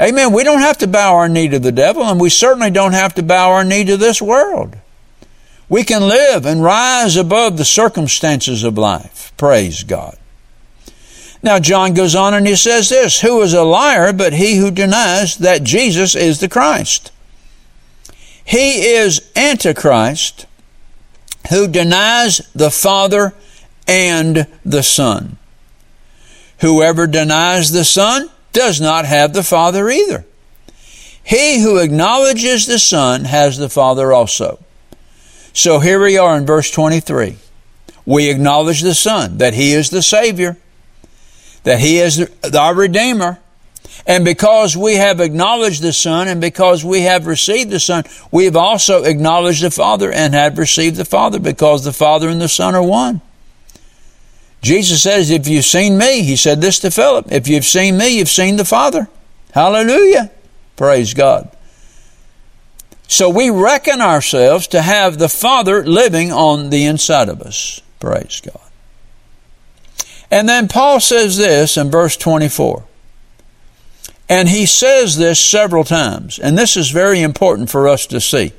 Amen. 0.00 0.32
We 0.32 0.44
don't 0.44 0.60
have 0.60 0.78
to 0.78 0.86
bow 0.86 1.16
our 1.16 1.28
knee 1.28 1.48
to 1.48 1.58
the 1.58 1.72
devil, 1.72 2.04
and 2.04 2.20
we 2.20 2.30
certainly 2.30 2.70
don't 2.70 2.92
have 2.92 3.12
to 3.16 3.24
bow 3.24 3.50
our 3.50 3.64
knee 3.64 3.84
to 3.86 3.96
this 3.96 4.22
world. 4.22 4.76
We 5.68 5.82
can 5.82 6.06
live 6.06 6.46
and 6.46 6.62
rise 6.62 7.16
above 7.16 7.56
the 7.56 7.64
circumstances 7.64 8.62
of 8.62 8.78
life. 8.78 9.32
Praise 9.36 9.82
God. 9.82 10.16
Now, 11.42 11.58
John 11.58 11.92
goes 11.92 12.14
on 12.14 12.34
and 12.34 12.46
he 12.46 12.54
says 12.54 12.88
this 12.88 13.20
Who 13.22 13.42
is 13.42 13.52
a 13.52 13.64
liar 13.64 14.12
but 14.12 14.32
he 14.32 14.58
who 14.58 14.70
denies 14.70 15.38
that 15.38 15.64
Jesus 15.64 16.14
is 16.14 16.38
the 16.38 16.48
Christ? 16.48 17.10
He 18.44 18.94
is 18.94 19.28
Antichrist 19.34 20.46
who 21.50 21.68
denies 21.68 22.38
the 22.54 22.70
Father 22.70 23.34
and 23.86 24.46
the 24.64 24.82
Son. 24.82 25.38
Whoever 26.60 27.06
denies 27.06 27.72
the 27.72 27.84
Son 27.84 28.30
does 28.52 28.80
not 28.80 29.04
have 29.04 29.32
the 29.32 29.42
Father 29.42 29.90
either. 29.90 30.24
He 31.24 31.60
who 31.60 31.78
acknowledges 31.78 32.66
the 32.66 32.78
Son 32.78 33.24
has 33.24 33.58
the 33.58 33.68
Father 33.68 34.12
also. 34.12 34.58
So 35.52 35.80
here 35.80 36.02
we 36.02 36.16
are 36.16 36.36
in 36.36 36.46
verse 36.46 36.70
23. 36.70 37.36
We 38.04 38.30
acknowledge 38.30 38.80
the 38.80 38.94
Son, 38.94 39.38
that 39.38 39.54
He 39.54 39.72
is 39.72 39.90
the 39.90 40.02
Savior, 40.02 40.56
that 41.64 41.80
He 41.80 41.98
is 41.98 42.28
our 42.54 42.74
Redeemer, 42.74 43.38
and 44.06 44.24
because 44.24 44.76
we 44.76 44.96
have 44.96 45.20
acknowledged 45.20 45.82
the 45.82 45.92
Son 45.92 46.28
and 46.28 46.40
because 46.40 46.84
we 46.84 47.02
have 47.02 47.26
received 47.26 47.70
the 47.70 47.80
Son, 47.80 48.04
we 48.30 48.46
have 48.46 48.56
also 48.56 49.04
acknowledged 49.04 49.62
the 49.62 49.70
Father 49.70 50.10
and 50.10 50.34
have 50.34 50.58
received 50.58 50.96
the 50.96 51.04
Father 51.04 51.38
because 51.38 51.84
the 51.84 51.92
Father 51.92 52.28
and 52.28 52.40
the 52.40 52.48
Son 52.48 52.74
are 52.74 52.82
one. 52.82 53.20
Jesus 54.60 55.02
says, 55.02 55.30
If 55.30 55.48
you've 55.48 55.64
seen 55.64 55.98
me, 55.98 56.22
he 56.22 56.36
said 56.36 56.60
this 56.60 56.78
to 56.80 56.90
Philip, 56.90 57.30
if 57.30 57.48
you've 57.48 57.64
seen 57.64 57.96
me, 57.96 58.18
you've 58.18 58.28
seen 58.28 58.56
the 58.56 58.64
Father. 58.64 59.08
Hallelujah. 59.52 60.30
Praise 60.76 61.14
God. 61.14 61.54
So 63.06 63.28
we 63.28 63.50
reckon 63.50 64.00
ourselves 64.00 64.66
to 64.68 64.80
have 64.80 65.18
the 65.18 65.28
Father 65.28 65.84
living 65.84 66.32
on 66.32 66.70
the 66.70 66.86
inside 66.86 67.28
of 67.28 67.42
us. 67.42 67.82
Praise 68.00 68.40
God. 68.40 68.58
And 70.30 70.48
then 70.48 70.66
Paul 70.66 70.98
says 70.98 71.36
this 71.36 71.76
in 71.76 71.90
verse 71.90 72.16
24. 72.16 72.84
And 74.32 74.48
he 74.48 74.64
says 74.64 75.18
this 75.18 75.38
several 75.38 75.84
times, 75.84 76.38
and 76.38 76.56
this 76.56 76.74
is 76.74 76.90
very 76.90 77.20
important 77.20 77.68
for 77.68 77.86
us 77.86 78.06
to 78.06 78.18
see. 78.18 78.52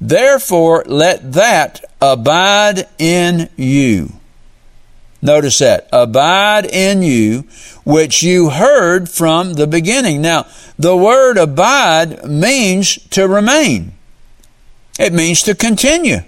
Therefore, 0.00 0.84
let 0.86 1.32
that 1.32 1.84
abide 2.00 2.86
in 2.96 3.48
you. 3.56 4.12
Notice 5.20 5.58
that. 5.58 5.88
Abide 5.92 6.64
in 6.64 7.02
you, 7.02 7.40
which 7.84 8.22
you 8.22 8.50
heard 8.50 9.08
from 9.08 9.54
the 9.54 9.66
beginning. 9.66 10.22
Now, 10.22 10.46
the 10.78 10.96
word 10.96 11.38
abide 11.38 12.24
means 12.24 12.94
to 13.08 13.26
remain. 13.26 13.94
It 14.96 15.12
means 15.12 15.42
to 15.42 15.56
continue. 15.56 16.18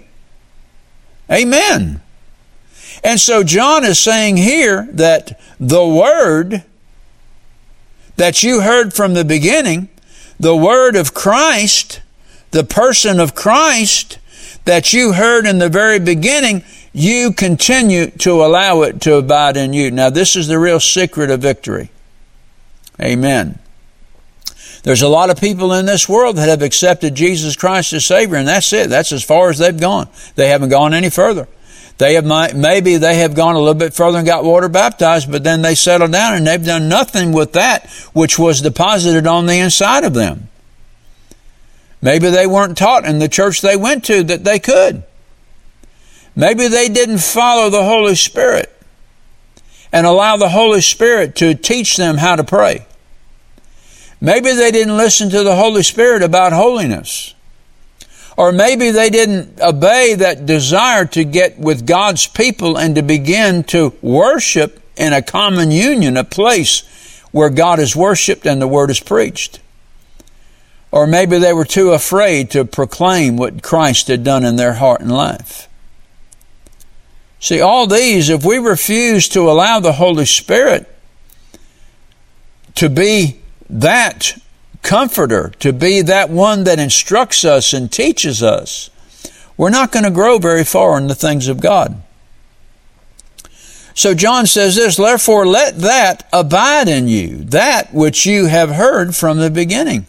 Amen. 1.31 2.01
And 3.01 3.17
so 3.17 3.45
John 3.45 3.85
is 3.85 3.97
saying 3.97 4.35
here 4.35 4.89
that 4.91 5.39
the 5.57 5.87
word 5.87 6.65
that 8.17 8.43
you 8.43 8.61
heard 8.61 8.93
from 8.93 9.13
the 9.13 9.25
beginning, 9.25 9.89
the 10.39 10.55
word 10.55 10.95
of 10.95 11.13
Christ, 11.13 12.01
the 12.51 12.63
person 12.63 13.19
of 13.19 13.35
Christ 13.35 14.19
that 14.65 14.93
you 14.93 15.13
heard 15.13 15.45
in 15.45 15.59
the 15.59 15.69
very 15.69 15.99
beginning, 15.99 16.63
you 16.93 17.33
continue 17.33 18.09
to 18.11 18.43
allow 18.43 18.83
it 18.83 19.01
to 19.01 19.15
abide 19.15 19.57
in 19.57 19.73
you. 19.73 19.91
Now, 19.91 20.09
this 20.09 20.35
is 20.35 20.47
the 20.47 20.59
real 20.59 20.79
secret 20.79 21.29
of 21.29 21.41
victory. 21.41 21.89
Amen. 23.01 23.59
There's 24.83 25.01
a 25.01 25.07
lot 25.07 25.29
of 25.29 25.39
people 25.39 25.73
in 25.73 25.85
this 25.85 26.07
world 26.07 26.35
that 26.35 26.49
have 26.49 26.61
accepted 26.61 27.15
Jesus 27.15 27.55
Christ 27.55 27.93
as 27.93 28.05
Savior, 28.05 28.35
and 28.35 28.47
that's 28.47 28.71
it. 28.73 28.89
That's 28.89 29.11
as 29.11 29.23
far 29.23 29.49
as 29.49 29.57
they've 29.57 29.79
gone. 29.79 30.09
They 30.35 30.49
haven't 30.49 30.69
gone 30.69 30.93
any 30.93 31.09
further. 31.09 31.47
They 31.97 32.15
have 32.15 32.25
maybe 32.55 32.97
they 32.97 33.17
have 33.17 33.35
gone 33.35 33.55
a 33.55 33.59
little 33.59 33.73
bit 33.73 33.93
further 33.93 34.17
and 34.17 34.27
got 34.27 34.43
water 34.43 34.67
baptized, 34.67 35.31
but 35.31 35.43
then 35.43 35.61
they 35.61 35.75
settled 35.75 36.11
down 36.11 36.33
and 36.33 36.47
they've 36.47 36.63
done 36.63 36.89
nothing 36.89 37.31
with 37.31 37.53
that 37.53 37.89
which 38.13 38.39
was 38.39 38.61
deposited 38.61 39.27
on 39.27 39.45
the 39.45 39.59
inside 39.59 40.03
of 40.03 40.13
them. 40.13 40.49
Maybe 42.01 42.29
they 42.29 42.47
weren't 42.47 42.77
taught 42.77 43.05
in 43.05 43.19
the 43.19 43.29
church 43.29 43.61
they 43.61 43.77
went 43.77 44.03
to 44.05 44.23
that 44.23 44.43
they 44.43 44.59
could. 44.59 45.03
Maybe 46.35 46.67
they 46.67 46.89
didn't 46.89 47.19
follow 47.19 47.69
the 47.69 47.83
Holy 47.83 48.15
Spirit 48.15 48.69
and 49.91 50.07
allow 50.07 50.35
the 50.35 50.49
Holy 50.49 50.81
Spirit 50.81 51.35
to 51.35 51.53
teach 51.53 51.95
them 51.95 52.17
how 52.17 52.35
to 52.35 52.43
pray. 52.43 52.85
Maybe 54.19 54.51
they 54.51 54.71
didn't 54.71 54.97
listen 54.97 55.29
to 55.29 55.43
the 55.43 55.55
Holy 55.55 55.83
Spirit 55.83 56.23
about 56.23 56.53
holiness. 56.53 57.32
Or 58.37 58.51
maybe 58.51 58.91
they 58.91 59.09
didn't 59.09 59.61
obey 59.61 60.15
that 60.15 60.45
desire 60.45 61.05
to 61.05 61.23
get 61.23 61.59
with 61.59 61.85
God's 61.85 62.27
people 62.27 62.77
and 62.77 62.95
to 62.95 63.03
begin 63.03 63.63
to 63.65 63.93
worship 64.01 64.81
in 64.95 65.13
a 65.13 65.21
common 65.21 65.71
union, 65.71 66.17
a 66.17 66.23
place 66.23 66.83
where 67.31 67.49
God 67.49 67.79
is 67.79 67.95
worshiped 67.95 68.45
and 68.45 68.61
the 68.61 68.67
word 68.67 68.89
is 68.89 68.99
preached. 68.99 69.59
Or 70.91 71.07
maybe 71.07 71.39
they 71.39 71.53
were 71.53 71.65
too 71.65 71.91
afraid 71.91 72.51
to 72.51 72.65
proclaim 72.65 73.35
what 73.35 73.63
Christ 73.63 74.07
had 74.07 74.23
done 74.23 74.45
in 74.45 74.55
their 74.55 74.73
heart 74.73 75.01
and 75.01 75.11
life. 75.11 75.67
See, 77.39 77.59
all 77.59 77.87
these, 77.87 78.29
if 78.29 78.45
we 78.45 78.57
refuse 78.57 79.27
to 79.29 79.49
allow 79.49 79.79
the 79.79 79.93
Holy 79.93 80.25
Spirit 80.25 80.87
to 82.75 82.89
be 82.89 83.41
that 83.69 84.37
comforter, 84.83 85.51
to 85.59 85.73
be 85.73 86.01
that 86.01 86.29
one 86.29 86.65
that 86.65 86.77
instructs 86.77 87.43
us 87.43 87.73
and 87.73 87.91
teaches 87.91 88.43
us, 88.43 88.89
we're 89.57 89.69
not 89.69 89.91
going 89.91 90.05
to 90.05 90.11
grow 90.11 90.37
very 90.37 90.63
far 90.63 90.97
in 90.97 91.07
the 91.07 91.15
things 91.15 91.47
of 91.47 91.59
God. 91.59 92.01
So 93.95 94.13
John 94.13 94.47
says 94.47 94.75
this, 94.75 94.97
therefore 94.97 95.45
let 95.45 95.77
that 95.79 96.27
abide 96.33 96.87
in 96.87 97.07
you, 97.07 97.37
that 97.45 97.93
which 97.93 98.25
you 98.25 98.47
have 98.47 98.71
heard 98.71 99.15
from 99.15 99.37
the 99.37 99.51
beginning. 99.51 100.07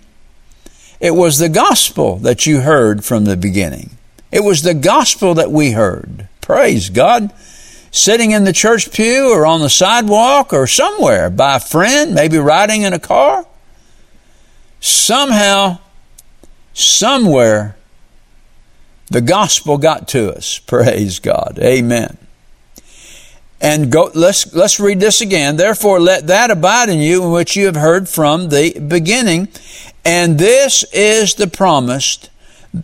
It 1.01 1.15
was 1.15 1.39
the 1.39 1.51
gospel 1.51 2.17
that 2.19 2.47
you 2.47 2.61
heard 2.61 3.05
from 3.05 3.25
the 3.25 3.37
beginning. 3.37 3.91
It 4.33 4.43
was 4.43 4.63
the 4.63 4.75
gospel 4.75 5.35
that 5.35 5.51
we 5.51 5.73
heard. 5.73 6.29
Praise 6.41 6.89
God. 6.89 7.33
Sitting 7.91 8.31
in 8.33 8.45
the 8.45 8.53
church 8.53 8.91
pew 8.91 9.31
or 9.31 9.45
on 9.45 9.61
the 9.61 9.69
sidewalk 9.69 10.53
or 10.53 10.67
somewhere 10.67 11.29
by 11.31 11.57
a 11.57 11.61
friend, 11.61 12.15
maybe 12.15 12.39
riding 12.39 12.83
in 12.83 12.93
a 12.93 12.99
car. 12.99 13.47
Somehow, 14.85 15.79
somewhere, 16.75 17.75
the 19.09 19.23
gospel 19.23 19.79
got 19.79 20.09
to 20.09 20.31
us. 20.31 20.59
Praise 20.67 21.21
God. 21.21 21.59
Amen. 21.59 22.19
And 23.63 23.91
go, 23.91 24.11
let's, 24.15 24.53
let's 24.55 24.79
read 24.79 25.01
this 25.01 25.23
again. 25.23 25.57
Therefore, 25.57 26.01
let 26.01 26.27
that 26.27 26.51
abide 26.51 26.91
in 26.91 26.99
you, 26.99 27.25
in 27.25 27.31
which 27.31 27.57
you 27.57 27.65
have 27.65 27.77
heard 27.77 28.11
from 28.11 28.51
the 28.51 28.79
beginning. 28.79 29.49
And 30.05 30.39
this 30.39 30.85
is 30.93 31.35
the 31.37 31.47
promised, 31.47 32.29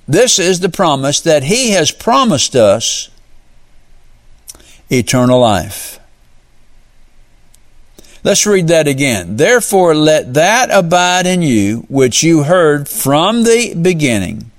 this 0.08 0.38
is 0.38 0.60
the 0.60 0.70
promise 0.70 1.20
that 1.20 1.42
he 1.42 1.72
has 1.72 1.90
promised 1.90 2.56
us 2.56 3.10
eternal 4.88 5.38
life. 5.38 5.99
Let's 8.22 8.46
read 8.46 8.68
that 8.68 8.86
again. 8.86 9.36
Therefore, 9.36 9.94
let 9.94 10.34
that 10.34 10.68
abide 10.70 11.26
in 11.26 11.42
you, 11.42 11.86
which 11.88 12.22
you 12.22 12.42
heard 12.42 12.88
from 12.88 13.44
the 13.44 13.74
beginning. 13.80 14.50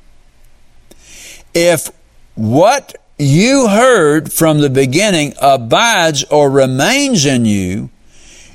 If 1.54 1.90
what 2.36 2.96
you 3.20 3.68
heard 3.68 4.34
from 4.34 4.60
the 4.60 4.70
beginning 4.70 5.34
abides 5.40 6.24
or 6.26 6.50
remains 6.50 7.26
in 7.26 7.46
you, 7.46 7.90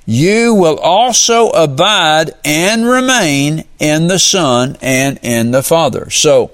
you 0.06 0.54
will 0.54 0.78
also 0.78 1.50
abide 1.50 2.32
and 2.44 2.86
remain 2.86 3.64
in 3.78 4.08
the 4.08 4.18
Son 4.18 4.76
and 4.80 5.18
in 5.22 5.50
the 5.50 5.62
Father. 5.62 6.10
So, 6.10 6.52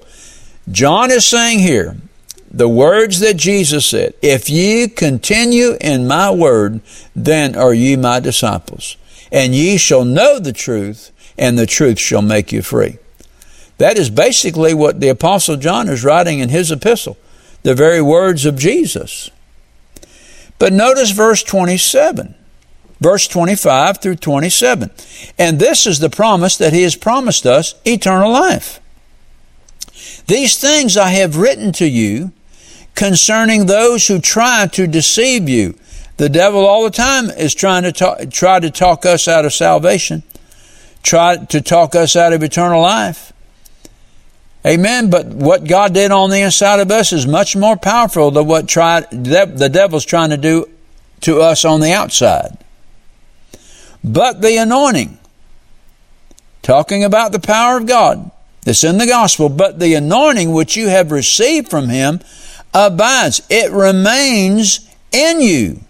John 0.71 1.11
is 1.11 1.27
saying 1.27 1.61
here, 1.61 1.97
the 2.53 2.69
words 2.69 3.21
that 3.21 3.39
Jesus 3.39 3.87
said, 3.87 4.13
if 4.21 4.51
ye 4.51 4.87
continue 4.87 5.79
in 5.81 6.07
my 6.07 6.31
word, 6.31 6.83
then 7.17 7.57
are 7.57 7.73
ye 7.73 7.97
my 7.97 8.21
disciples. 8.21 8.97
And 9.33 9.55
ye 9.55 9.79
shall 9.79 10.05
know 10.05 10.39
the 10.39 10.53
truth, 10.53 11.11
and 11.39 11.59
the 11.59 11.65
truth 11.65 11.99
shall 11.99 12.21
make 12.21 12.53
you 12.53 12.61
free. 12.61 12.99
That 13.79 13.97
is 13.97 14.11
basically 14.11 14.75
what 14.75 15.01
the 15.01 15.09
Apostle 15.09 15.57
John 15.57 15.89
is 15.89 16.05
writing 16.05 16.41
in 16.41 16.51
his 16.51 16.71
epistle 16.71 17.17
the 17.63 17.75
very 17.75 18.03
words 18.03 18.45
of 18.45 18.59
Jesus. 18.59 19.31
But 20.59 20.75
notice 20.75 21.11
verse 21.11 21.43
27, 21.43 22.35
verse 23.01 23.27
25 23.29 23.99
through 23.99 24.17
27. 24.17 24.91
And 25.39 25.59
this 25.59 25.87
is 25.87 26.01
the 26.01 26.11
promise 26.11 26.59
that 26.59 26.75
he 26.75 26.83
has 26.83 26.97
promised 26.97 27.47
us 27.47 27.75
eternal 27.87 28.31
life. 28.31 28.79
These 30.27 30.59
things 30.59 30.97
I 30.97 31.09
have 31.11 31.37
written 31.37 31.73
to 31.73 31.87
you 31.87 32.33
concerning 33.03 33.67
those 33.67 34.07
who 34.07 34.21
try 34.21 34.65
to 34.69 34.87
deceive 34.87 35.49
you. 35.49 35.75
The 36.19 36.29
devil 36.29 36.65
all 36.65 36.85
the 36.85 36.91
time 36.91 37.31
is 37.31 37.53
trying 37.53 37.83
to 37.83 37.91
talk, 37.91 38.31
try 38.31 38.61
to 38.61 38.71
talk 38.71 39.05
us 39.05 39.27
out 39.27 39.45
of 39.45 39.53
salvation, 39.53 40.23
try 41.03 41.45
to 41.47 41.61
talk 41.61 41.97
us 41.97 42.15
out 42.15 42.33
of 42.33 42.45
eternal 42.45 42.81
life. 42.81 43.33
Amen. 44.65 45.11
But 45.11 45.27
what 45.27 45.65
God 45.65 45.95
did 45.95 46.13
on 46.13 46.31
the 46.31 46.43
inside 46.43 46.79
of 46.79 46.93
us 46.93 47.13
is 47.13 47.27
much 47.27 47.57
more 47.57 47.77
powerful 47.77 48.31
than 48.31 48.47
what 48.47 48.69
the 48.69 49.71
devil's 49.73 50.05
trying 50.05 50.31
to 50.31 50.37
do 50.37 50.67
to 51.23 51.41
us 51.41 51.65
on 51.65 51.81
the 51.81 51.93
outside. 51.93 52.57
But 54.05 54.43
the 54.43 54.59
anointing, 54.59 55.19
talking 56.63 57.03
about 57.03 57.33
the 57.33 57.41
power 57.41 57.79
of 57.79 57.87
God 57.87 58.31
that's 58.61 58.85
in 58.85 58.99
the 58.99 59.07
gospel, 59.07 59.49
but 59.49 59.81
the 59.81 59.95
anointing 59.95 60.53
which 60.53 60.77
you 60.77 60.87
have 60.87 61.11
received 61.11 61.69
from 61.69 61.89
him 61.89 62.21
abides. 62.73 63.43
It 63.49 63.73
remains 63.73 64.89
in 65.11 65.41
you. 65.41 65.81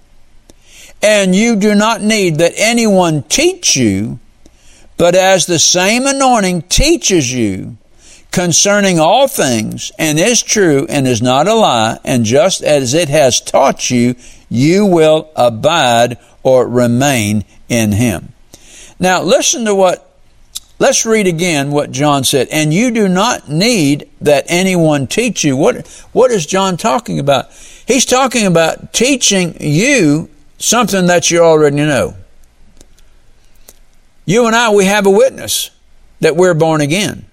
And 1.03 1.35
you 1.35 1.57
do 1.57 1.75
not 1.75 2.01
need 2.01 2.37
that 2.39 2.53
anyone 2.57 3.25
teach 3.25 3.77
you, 3.77 4.21
but 4.97 5.15
as 5.15 5.47
the 5.47 5.59
same 5.59 6.07
anointing 6.07 6.63
teaches 6.63 7.33
you, 7.33 7.77
concerning 8.31 8.99
all 8.99 9.29
things, 9.29 9.93
and 9.99 10.19
is 10.19 10.43
true 10.43 10.87
and 10.89 11.07
is 11.07 11.21
not 11.21 11.49
a 11.49 11.55
lie, 11.55 11.99
and 12.05 12.25
just 12.25 12.63
as 12.63 12.95
it 12.95 13.09
has 13.09 13.41
taught 13.41 13.91
you, 13.91 14.15
you 14.49 14.87
will 14.87 15.31
abide 15.35 16.19
or 16.43 16.69
remain 16.69 17.45
in 17.69 17.93
him. 17.93 18.33
Now 18.99 19.23
listen 19.23 19.65
to 19.65 19.75
what 19.75 20.12
Let's 20.83 21.07
read 21.07 21.29
again 21.29 21.71
what 21.71 21.93
John 21.93 22.25
said. 22.25 22.49
And 22.49 22.75
you 22.75 22.91
do 22.91 23.07
not 23.07 23.49
need 23.49 24.11
that 24.21 24.47
anyone 24.49 25.07
teach 25.07 25.45
you. 25.45 25.57
What, 25.57 25.87
what 26.11 26.33
is 26.33 26.45
John 26.45 26.77
talking 26.77 27.21
about? 27.21 27.53
He's 27.87 28.05
talking 28.05 28.47
about 28.47 28.93
teaching 28.93 29.57
you 29.61 30.29
something 30.59 31.07
that 31.07 31.31
you 31.31 31.39
already 31.39 31.77
know. 31.77 32.17
You 34.25 34.49
and 34.49 34.57
I, 34.57 34.75
we 34.75 34.87
have 34.87 35.07
a 35.07 35.11
witness 35.11 35.71
that 36.19 36.35
we're 36.35 36.53
born 36.53 36.81
again. 36.81 37.27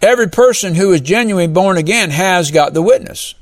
Every 0.00 0.30
person 0.30 0.76
who 0.76 0.94
is 0.94 1.02
genuinely 1.02 1.52
born 1.52 1.76
again 1.76 2.08
has 2.08 2.50
got 2.50 2.72
the 2.72 2.80
witness. 2.80 3.34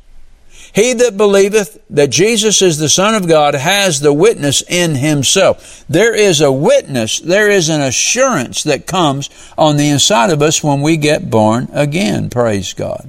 He 0.75 0.93
that 0.93 1.17
believeth 1.17 1.79
that 1.91 2.11
Jesus 2.11 2.61
is 2.61 2.79
the 2.79 2.89
Son 2.89 3.15
of 3.15 3.29
God 3.29 3.55
has 3.55 4.01
the 4.01 4.13
witness 4.13 4.61
in 4.69 4.97
himself. 4.97 5.85
There 5.89 6.13
is 6.13 6.41
a 6.41 6.51
witness, 6.51 7.21
there 7.21 7.49
is 7.49 7.69
an 7.69 7.81
assurance 7.81 8.65
that 8.65 8.87
comes 8.87 9.31
on 9.57 9.77
the 9.77 9.89
inside 9.89 10.31
of 10.31 10.43
us 10.43 10.65
when 10.65 10.83
we 10.83 10.97
get 10.97 11.31
born 11.31 11.69
again. 11.73 12.29
Praise 12.29 12.73
God. 12.73 13.09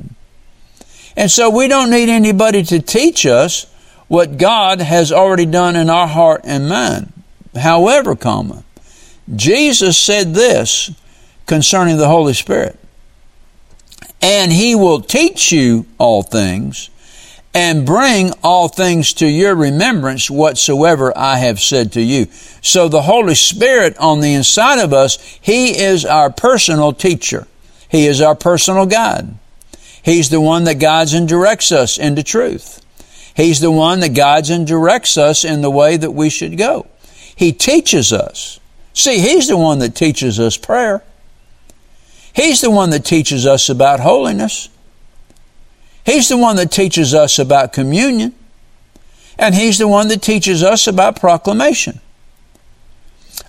And 1.17 1.32
so 1.32 1.49
we 1.49 1.67
don't 1.67 1.89
need 1.89 2.10
anybody 2.10 2.62
to 2.62 2.80
teach 2.80 3.25
us 3.25 3.65
what 4.08 4.38
God 4.38 4.80
has 4.80 5.12
already 5.12 5.47
done 5.47 5.75
in 5.75 5.89
our 5.89 6.08
heart 6.08 6.41
and 6.43 6.69
mind. 6.69 7.12
However, 7.56 8.15
comma, 8.15 8.63
Jesus 9.36 9.97
said 9.97 10.36
this 10.36 10.91
concerning 11.47 11.97
the 11.97 12.08
Holy 12.08 12.34
Spirit 12.34 12.78
and 14.21 14.51
he 14.51 14.75
will 14.75 15.01
teach 15.01 15.51
you 15.51 15.86
all 15.97 16.21
things 16.21 16.89
and 17.55 17.85
bring 17.85 18.33
all 18.43 18.67
things 18.67 19.13
to 19.13 19.25
your 19.25 19.55
remembrance 19.55 20.29
whatsoever 20.29 21.17
I 21.17 21.37
have 21.37 21.61
said 21.61 21.93
to 21.93 22.01
you. 22.01 22.25
So 22.61 22.89
the 22.89 23.03
Holy 23.03 23.33
Spirit 23.33 23.97
on 23.97 24.19
the 24.19 24.33
inside 24.33 24.79
of 24.79 24.91
us, 24.91 25.17
He 25.41 25.79
is 25.79 26.03
our 26.03 26.29
personal 26.29 26.91
teacher. 26.91 27.47
He 27.87 28.07
is 28.07 28.19
our 28.19 28.35
personal 28.35 28.85
guide. 28.85 29.35
He's 30.03 30.29
the 30.29 30.41
one 30.41 30.65
that 30.65 30.79
guides 30.79 31.13
and 31.13 31.29
directs 31.29 31.71
us 31.71 31.97
into 31.97 32.23
truth. 32.23 32.85
He's 33.33 33.61
the 33.61 33.71
one 33.71 34.01
that 34.01 34.09
guides 34.09 34.49
and 34.49 34.67
directs 34.67 35.17
us 35.17 35.45
in 35.45 35.61
the 35.61 35.71
way 35.71 35.95
that 35.95 36.11
we 36.11 36.29
should 36.29 36.57
go. 36.57 36.87
He 37.37 37.53
teaches 37.53 38.11
us. 38.11 38.59
See, 38.93 39.19
He's 39.19 39.47
the 39.47 39.57
one 39.57 39.79
that 39.79 39.95
teaches 39.95 40.41
us 40.41 40.57
prayer. 40.57 41.03
He's 42.33 42.59
the 42.59 42.69
one 42.69 42.89
that 42.89 43.05
teaches 43.05 43.47
us 43.47 43.69
about 43.69 44.01
holiness. 44.01 44.67
He's 46.05 46.29
the 46.29 46.37
one 46.37 46.55
that 46.57 46.71
teaches 46.71 47.13
us 47.13 47.39
about 47.39 47.73
communion. 47.73 48.33
And 49.37 49.55
He's 49.55 49.79
the 49.79 49.87
one 49.87 50.07
that 50.09 50.21
teaches 50.21 50.63
us 50.63 50.87
about 50.87 51.19
proclamation. 51.19 51.99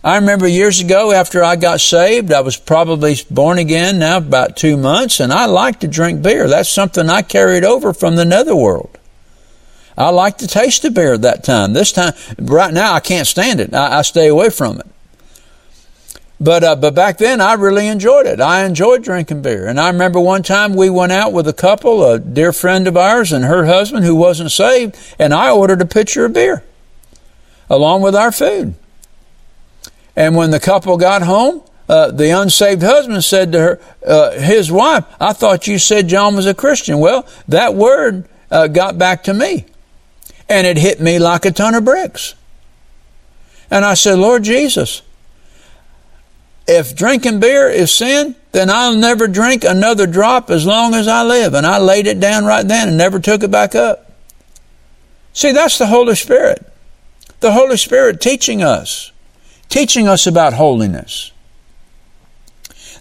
I 0.03 0.17
remember 0.17 0.47
years 0.47 0.81
ago 0.81 1.13
after 1.13 1.45
I 1.45 1.57
got 1.57 1.81
saved, 1.81 2.33
I 2.33 2.41
was 2.41 2.57
probably 2.57 3.17
born 3.31 3.59
again 3.59 3.99
now 3.99 4.19
about 4.19 4.57
two 4.57 4.77
months, 4.77 5.21
and 5.21 5.33
I 5.33 5.47
like 5.47 5.81
to 5.81 5.89
drink 5.89 6.23
beer. 6.23 6.49
That's 6.49 6.69
something 6.69 7.09
I 7.09 7.23
carried 7.23 7.65
over 7.65 7.93
from 7.93 8.17
the 8.17 8.25
netherworld. 8.25 8.99
I 9.99 10.11
like 10.11 10.39
to 10.39 10.47
taste 10.47 10.83
the 10.83 10.91
beer 10.91 11.15
at 11.15 11.23
that 11.23 11.45
time. 11.45 11.73
This 11.73 11.93
time, 11.93 12.13
right 12.39 12.73
now, 12.73 12.93
I 12.93 13.01
can't 13.01 13.27
stand 13.27 13.61
it. 13.61 13.75
I, 13.75 13.99
I 13.99 14.03
stay 14.03 14.29
away 14.29 14.51
from 14.51 14.79
it. 14.81 14.87
But 16.39 16.63
uh, 16.63 16.77
but 16.77 16.95
back 16.95 17.17
then 17.19 17.41
I 17.41 17.55
really 17.55 17.87
enjoyed 17.87 18.27
it. 18.27 18.41
I 18.41 18.65
enjoyed 18.65 19.03
drinking 19.03 19.43
beer. 19.43 19.67
And 19.67 19.81
I 19.81 19.89
remember 19.89 20.21
one 20.21 20.43
time 20.43 20.75
we 20.75 20.91
went 20.91 21.13
out 21.13 21.33
with 21.33 21.49
a 21.49 21.55
couple, 21.55 22.05
a 22.05 22.19
dear 22.19 22.53
friend 22.53 22.87
of 22.87 22.97
ours 22.97 23.33
and 23.33 23.45
her 23.45 23.65
husband 23.65 24.05
who 24.05 24.15
wasn't 24.15 24.53
saved, 24.53 24.97
and 25.19 25.33
I 25.33 25.51
ordered 25.51 25.81
a 25.81 25.87
pitcher 25.87 26.27
of 26.27 26.35
beer 26.35 26.63
along 27.71 28.03
with 28.03 28.15
our 28.15 28.31
food. 28.31 28.75
And 30.15 30.37
when 30.37 30.51
the 30.51 30.61
couple 30.61 30.97
got 30.99 31.23
home, 31.23 31.63
uh, 31.89 32.11
the 32.11 32.31
unsaved 32.31 32.83
husband 32.83 33.25
said 33.25 33.53
to 33.53 33.61
her, 33.61 33.81
uh, 34.07 34.33
his 34.33 34.71
wife, 34.71 35.05
"I 35.19 35.33
thought 35.33 35.67
you 35.67 35.79
said 35.79 36.09
John 36.09 36.37
was 36.37 36.47
a 36.47 36.55
Christian." 36.55 36.99
Well, 36.99 37.27
that 37.49 37.75
word 37.75 38.29
uh, 38.51 38.67
got 38.67 38.99
back 38.99 39.25
to 39.25 39.33
me, 39.33 39.65
and 40.51 40.67
it 40.67 40.77
hit 40.77 41.01
me 41.01 41.19
like 41.19 41.47
a 41.47 41.51
ton 41.51 41.75
of 41.75 41.85
bricks. 41.85 42.35
And 43.71 43.87
I 43.87 43.95
said, 43.95 44.19
"Lord 44.19 44.43
Jesus." 44.43 45.01
If 46.67 46.97
drinking 46.97 47.41
beer 47.41 47.69
is 47.69 47.93
sin, 47.93 48.35
then 48.53 48.71
I'll 48.71 48.97
never 48.97 49.29
drink 49.29 49.65
another 49.65 50.07
drop 50.07 50.51
as 50.51 50.67
long 50.67 50.95
as 50.95 51.07
I 51.07 51.23
live. 51.23 51.55
And 51.55 51.67
I 51.67 51.79
laid 51.79 52.07
it 52.07 52.21
down 52.21 52.45
right 52.45 52.67
then 52.67 52.89
and 52.89 52.97
never 52.97 53.21
took 53.21 53.43
it 53.43 53.51
back 53.51 53.75
up. 53.75 54.11
See, 55.33 55.53
that's 55.53 55.79
the 55.79 55.87
Holy 55.87 56.15
Spirit. 56.15 56.67
The 57.41 57.53
Holy 57.53 57.77
Spirit 57.77 58.21
teaching 58.21 58.63
us, 58.63 59.13
teaching 59.69 60.09
us 60.09 60.27
about 60.27 60.55
holiness. 60.55 61.31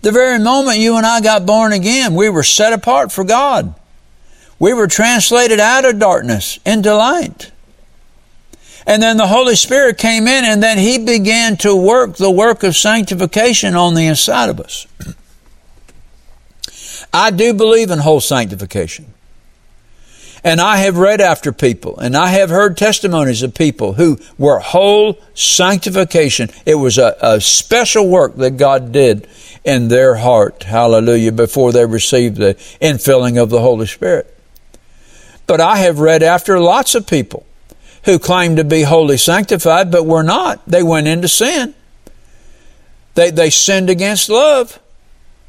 The 0.02 0.12
very 0.12 0.38
moment 0.38 0.80
you 0.80 0.98
and 0.98 1.06
I 1.06 1.22
got 1.22 1.46
born 1.46 1.74
again, 1.74 2.14
we 2.14 2.30
were 2.30 2.44
set 2.44 2.74
apart 2.74 3.12
for 3.12 3.24
God. 3.24 3.74
We 4.60 4.74
were 4.74 4.88
translated 4.88 5.60
out 5.60 5.86
of 5.86 5.98
darkness 5.98 6.60
into 6.66 6.94
light. 6.94 7.52
And 8.88 9.02
then 9.02 9.18
the 9.18 9.28
Holy 9.28 9.56
Spirit 9.56 9.98
came 9.98 10.28
in 10.28 10.46
and 10.46 10.62
then 10.62 10.78
He 10.78 10.98
began 10.98 11.58
to 11.58 11.76
work 11.76 12.18
the 12.18 12.30
work 12.30 12.64
of 12.64 12.76
sanctification 12.76 13.76
on 13.76 13.96
the 13.96 14.06
inside 14.06 14.50
of 14.50 14.60
us. 14.60 14.86
I 17.12 17.32
do 17.32 17.54
believe 17.54 17.90
in 17.90 18.00
whole 18.00 18.20
sanctification. 18.20 19.14
And 20.44 20.62
I 20.62 20.78
have 20.78 20.98
read 20.98 21.22
after 21.22 21.52
people 21.52 21.98
and 21.98 22.16
I 22.16 22.28
have 22.28 22.52
heard 22.52 22.78
testimonies 22.78 23.42
of 23.42 23.56
people 23.56 23.94
who 23.94 24.20
were 24.38 24.60
whole 24.60 25.18
sanctification. 25.34 26.50
It 26.68 26.76
was 26.76 27.00
a, 27.00 27.16
a 27.20 27.42
special 27.42 28.08
work 28.08 28.36
that 28.36 28.52
God 28.52 28.92
did 28.92 29.28
in 29.64 29.88
their 29.88 30.16
heart. 30.16 30.62
Hallelujah. 30.62 31.32
Before 31.32 31.72
they 31.72 31.86
received 31.88 32.38
the 32.38 32.54
infilling 32.80 33.42
of 33.42 33.50
the 33.50 33.62
Holy 33.62 33.88
Spirit. 33.88 34.32
But 35.48 35.62
I 35.62 35.78
have 35.78 36.00
read 36.00 36.22
after 36.22 36.60
lots 36.60 36.94
of 36.94 37.08
people 37.08 37.45
who 38.06 38.20
claimed 38.20 38.58
to 38.58 38.64
be 38.64 38.84
wholly 38.84 39.18
sanctified, 39.18 39.92
but 39.92 40.06
were 40.06 40.24
not. 40.24 40.62
They 40.66 40.84
went 40.84 41.08
into 41.08 41.28
sin. 41.28 41.74
They, 43.16 43.32
they 43.32 43.50
sinned 43.50 43.90
against 43.90 44.30
love. 44.30 44.80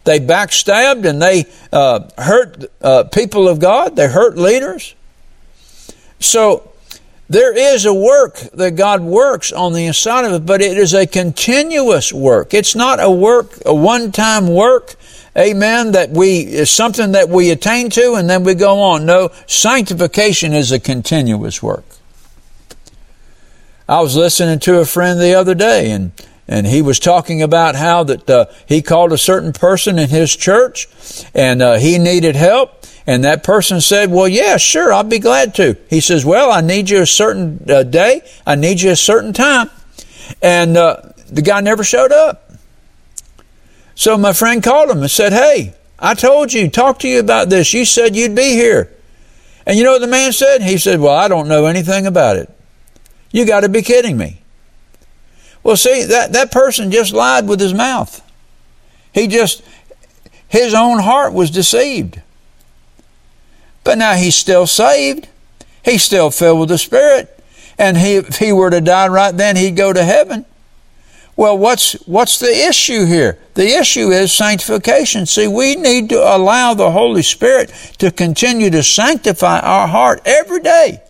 They 0.05 0.21
backstabbed 0.21 1.05
and 1.05 1.21
they 1.21 1.47
uh, 1.73 2.09
hurt 2.17 2.65
uh, 2.81 3.05
people 3.05 3.49
of 3.49 3.59
God. 3.59 3.97
They 3.97 4.09
hurt 4.09 4.39
leaders. 4.39 4.95
So 6.21 6.73
there 7.29 7.57
is 7.57 7.85
a 7.85 7.93
work 7.93 8.37
that 8.55 8.77
God 8.77 9.03
works 9.03 9.53
on 9.53 9.73
the 9.73 9.85
inside 9.85 10.25
of 10.25 10.33
it, 10.33 10.47
but 10.47 10.63
it 10.63 10.79
is 10.79 10.95
a 10.95 11.07
continuous 11.07 12.13
work. 12.13 12.55
It's 12.55 12.77
not 12.77 13.01
a 13.03 13.11
work, 13.11 13.59
a 13.67 13.75
one-time 13.75 14.47
work. 14.47 14.95
Amen. 15.37 15.93
That 15.93 16.11
we 16.11 16.41
is 16.41 16.71
something 16.71 17.13
that 17.13 17.29
we 17.29 17.51
attain 17.51 17.91
to 17.91 18.15
and 18.15 18.31
then 18.31 18.45
we 18.45 18.55
go 18.55 18.81
on. 18.81 19.05
No, 19.05 19.31
sanctification 19.47 20.55
is 20.55 20.71
a 20.71 20.79
continuous 20.79 21.63
work. 21.63 21.85
I 23.89 24.01
was 24.01 24.17
listening 24.17 24.59
to 24.61 24.81
a 24.81 24.85
friend 24.85 25.21
the 25.21 25.35
other 25.35 25.55
day 25.55 25.93
and 25.93 26.11
and 26.49 26.67
he 26.67 26.81
was 26.81 27.01
talking 27.01 27.43
about 27.43 27.75
how 27.75 28.05
that 28.05 28.31
uh, 28.31 28.47
he 28.67 28.81
called 28.81 29.13
a 29.13 29.19
certain 29.19 29.53
person 29.53 29.99
in 29.99 30.09
his 30.09 30.35
church 30.35 30.89
and 31.35 31.61
uh, 31.61 31.75
he 31.75 31.99
needed 31.99 32.37
help 32.37 32.85
and 33.07 33.25
that 33.25 33.45
person 33.45 33.81
said 33.81 34.11
well 34.11 34.27
yeah 34.27 34.57
sure 34.57 34.93
i'll 34.93 35.05
be 35.05 35.21
glad 35.21 35.55
to. 35.57 35.77
He 35.89 36.01
says 36.01 36.25
well 36.25 36.51
i 36.51 36.61
need 36.61 36.91
you 36.91 37.01
a 37.01 37.07
certain 37.07 37.65
uh, 37.69 37.85
day. 37.85 38.23
I 38.45 38.57
need 38.57 38.81
you 38.81 38.91
a 38.91 38.97
certain 38.97 39.33
time. 39.33 39.71
And 40.43 40.77
uh, 40.77 41.13
the 41.29 41.43
guy 41.43 41.61
never 41.61 41.85
showed 41.85 42.11
up. 42.11 42.51
So 43.95 44.19
my 44.19 44.33
friend 44.33 44.65
called 44.65 44.91
him 44.91 44.99
and 44.99 45.11
said 45.11 45.33
hey 45.33 45.75
i 45.99 46.15
told 46.15 46.53
you 46.53 46.69
talked 46.69 47.03
to 47.03 47.09
you 47.09 47.21
about 47.21 47.51
this. 47.51 47.73
You 47.73 47.85
said 47.85 48.17
you'd 48.17 48.35
be 48.35 48.51
here. 48.51 48.93
And 49.65 49.79
you 49.79 49.85
know 49.85 49.93
what 49.93 50.01
the 50.01 50.09
man 50.09 50.33
said? 50.33 50.63
He 50.63 50.77
said 50.77 50.99
well 50.99 51.15
i 51.15 51.29
don't 51.29 51.47
know 51.47 51.67
anything 51.67 52.05
about 52.07 52.37
it 52.37 52.51
you 53.37 53.45
got 53.45 53.61
to 53.61 53.69
be 53.69 53.83
kidding 53.83 54.17
me. 54.17 54.41
Well, 55.63 55.77
see, 55.77 56.05
that, 56.05 56.33
that 56.33 56.51
person 56.51 56.91
just 56.91 57.13
lied 57.13 57.47
with 57.47 57.61
his 57.61 57.75
mouth. 57.75 58.23
He 59.13 59.27
just, 59.27 59.63
his 60.49 60.73
own 60.73 61.01
heart 61.01 61.35
was 61.35 61.51
deceived. 61.51 62.23
But 63.85 63.99
now 63.99 64.15
he's 64.15 64.37
still 64.37 64.67
saved. 64.67 65.29
He's 65.85 66.03
still 66.03 66.31
filled 66.31 66.61
with 66.61 66.71
the 66.71 66.79
Spirit. 66.79 67.39
And 67.77 67.99
he, 67.99 68.15
if 68.15 68.39
he 68.39 68.53
were 68.53 68.71
to 68.71 68.81
die 68.81 69.09
right 69.09 69.37
then, 69.37 69.57
he'd 69.57 69.77
go 69.77 69.93
to 69.93 70.03
heaven. 70.03 70.47
Well, 71.37 71.59
what's, 71.59 71.93
what's 72.07 72.39
the 72.39 72.67
issue 72.67 73.05
here? 73.05 73.39
The 73.53 73.69
issue 73.69 74.09
is 74.13 74.33
sanctification. 74.33 75.27
See, 75.27 75.47
we 75.47 75.77
need 75.77 76.09
to 76.09 76.17
allow 76.17 76.73
the 76.73 76.91
Holy 76.91 77.23
Spirit 77.23 77.69
to 77.99 78.11
continue 78.11 78.71
to 78.71 78.83
sanctify 78.83 79.61
our 79.61 79.87
heart 79.87 80.23
every 80.25 80.63
day. 80.63 81.03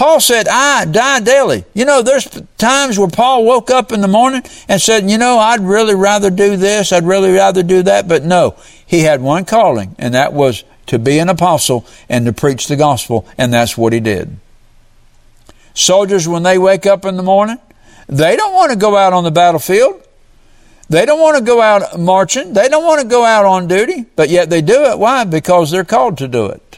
Paul 0.00 0.18
said, 0.18 0.48
I 0.48 0.86
die 0.86 1.20
daily. 1.20 1.66
You 1.74 1.84
know, 1.84 2.00
there's 2.00 2.24
times 2.56 2.98
where 2.98 3.06
Paul 3.06 3.44
woke 3.44 3.68
up 3.68 3.92
in 3.92 4.00
the 4.00 4.08
morning 4.08 4.42
and 4.66 4.80
said, 4.80 5.10
you 5.10 5.18
know, 5.18 5.38
I'd 5.38 5.60
really 5.60 5.94
rather 5.94 6.30
do 6.30 6.56
this. 6.56 6.90
I'd 6.90 7.04
really 7.04 7.32
rather 7.32 7.62
do 7.62 7.82
that. 7.82 8.08
But 8.08 8.24
no, 8.24 8.56
he 8.86 9.00
had 9.00 9.20
one 9.20 9.44
calling 9.44 9.94
and 9.98 10.14
that 10.14 10.32
was 10.32 10.64
to 10.86 10.98
be 10.98 11.18
an 11.18 11.28
apostle 11.28 11.86
and 12.08 12.24
to 12.24 12.32
preach 12.32 12.66
the 12.66 12.76
gospel. 12.76 13.28
And 13.36 13.52
that's 13.52 13.76
what 13.76 13.92
he 13.92 14.00
did. 14.00 14.38
Soldiers, 15.74 16.26
when 16.26 16.44
they 16.44 16.56
wake 16.56 16.86
up 16.86 17.04
in 17.04 17.18
the 17.18 17.22
morning, 17.22 17.58
they 18.08 18.36
don't 18.36 18.54
want 18.54 18.72
to 18.72 18.78
go 18.78 18.96
out 18.96 19.12
on 19.12 19.24
the 19.24 19.30
battlefield. 19.30 20.02
They 20.88 21.04
don't 21.04 21.20
want 21.20 21.36
to 21.36 21.44
go 21.44 21.60
out 21.60 22.00
marching. 22.00 22.54
They 22.54 22.70
don't 22.70 22.84
want 22.84 23.02
to 23.02 23.06
go 23.06 23.26
out 23.26 23.44
on 23.44 23.68
duty, 23.68 24.06
but 24.16 24.30
yet 24.30 24.48
they 24.48 24.62
do 24.62 24.84
it. 24.84 24.98
Why? 24.98 25.24
Because 25.24 25.70
they're 25.70 25.84
called 25.84 26.16
to 26.16 26.26
do 26.26 26.46
it. 26.46 26.69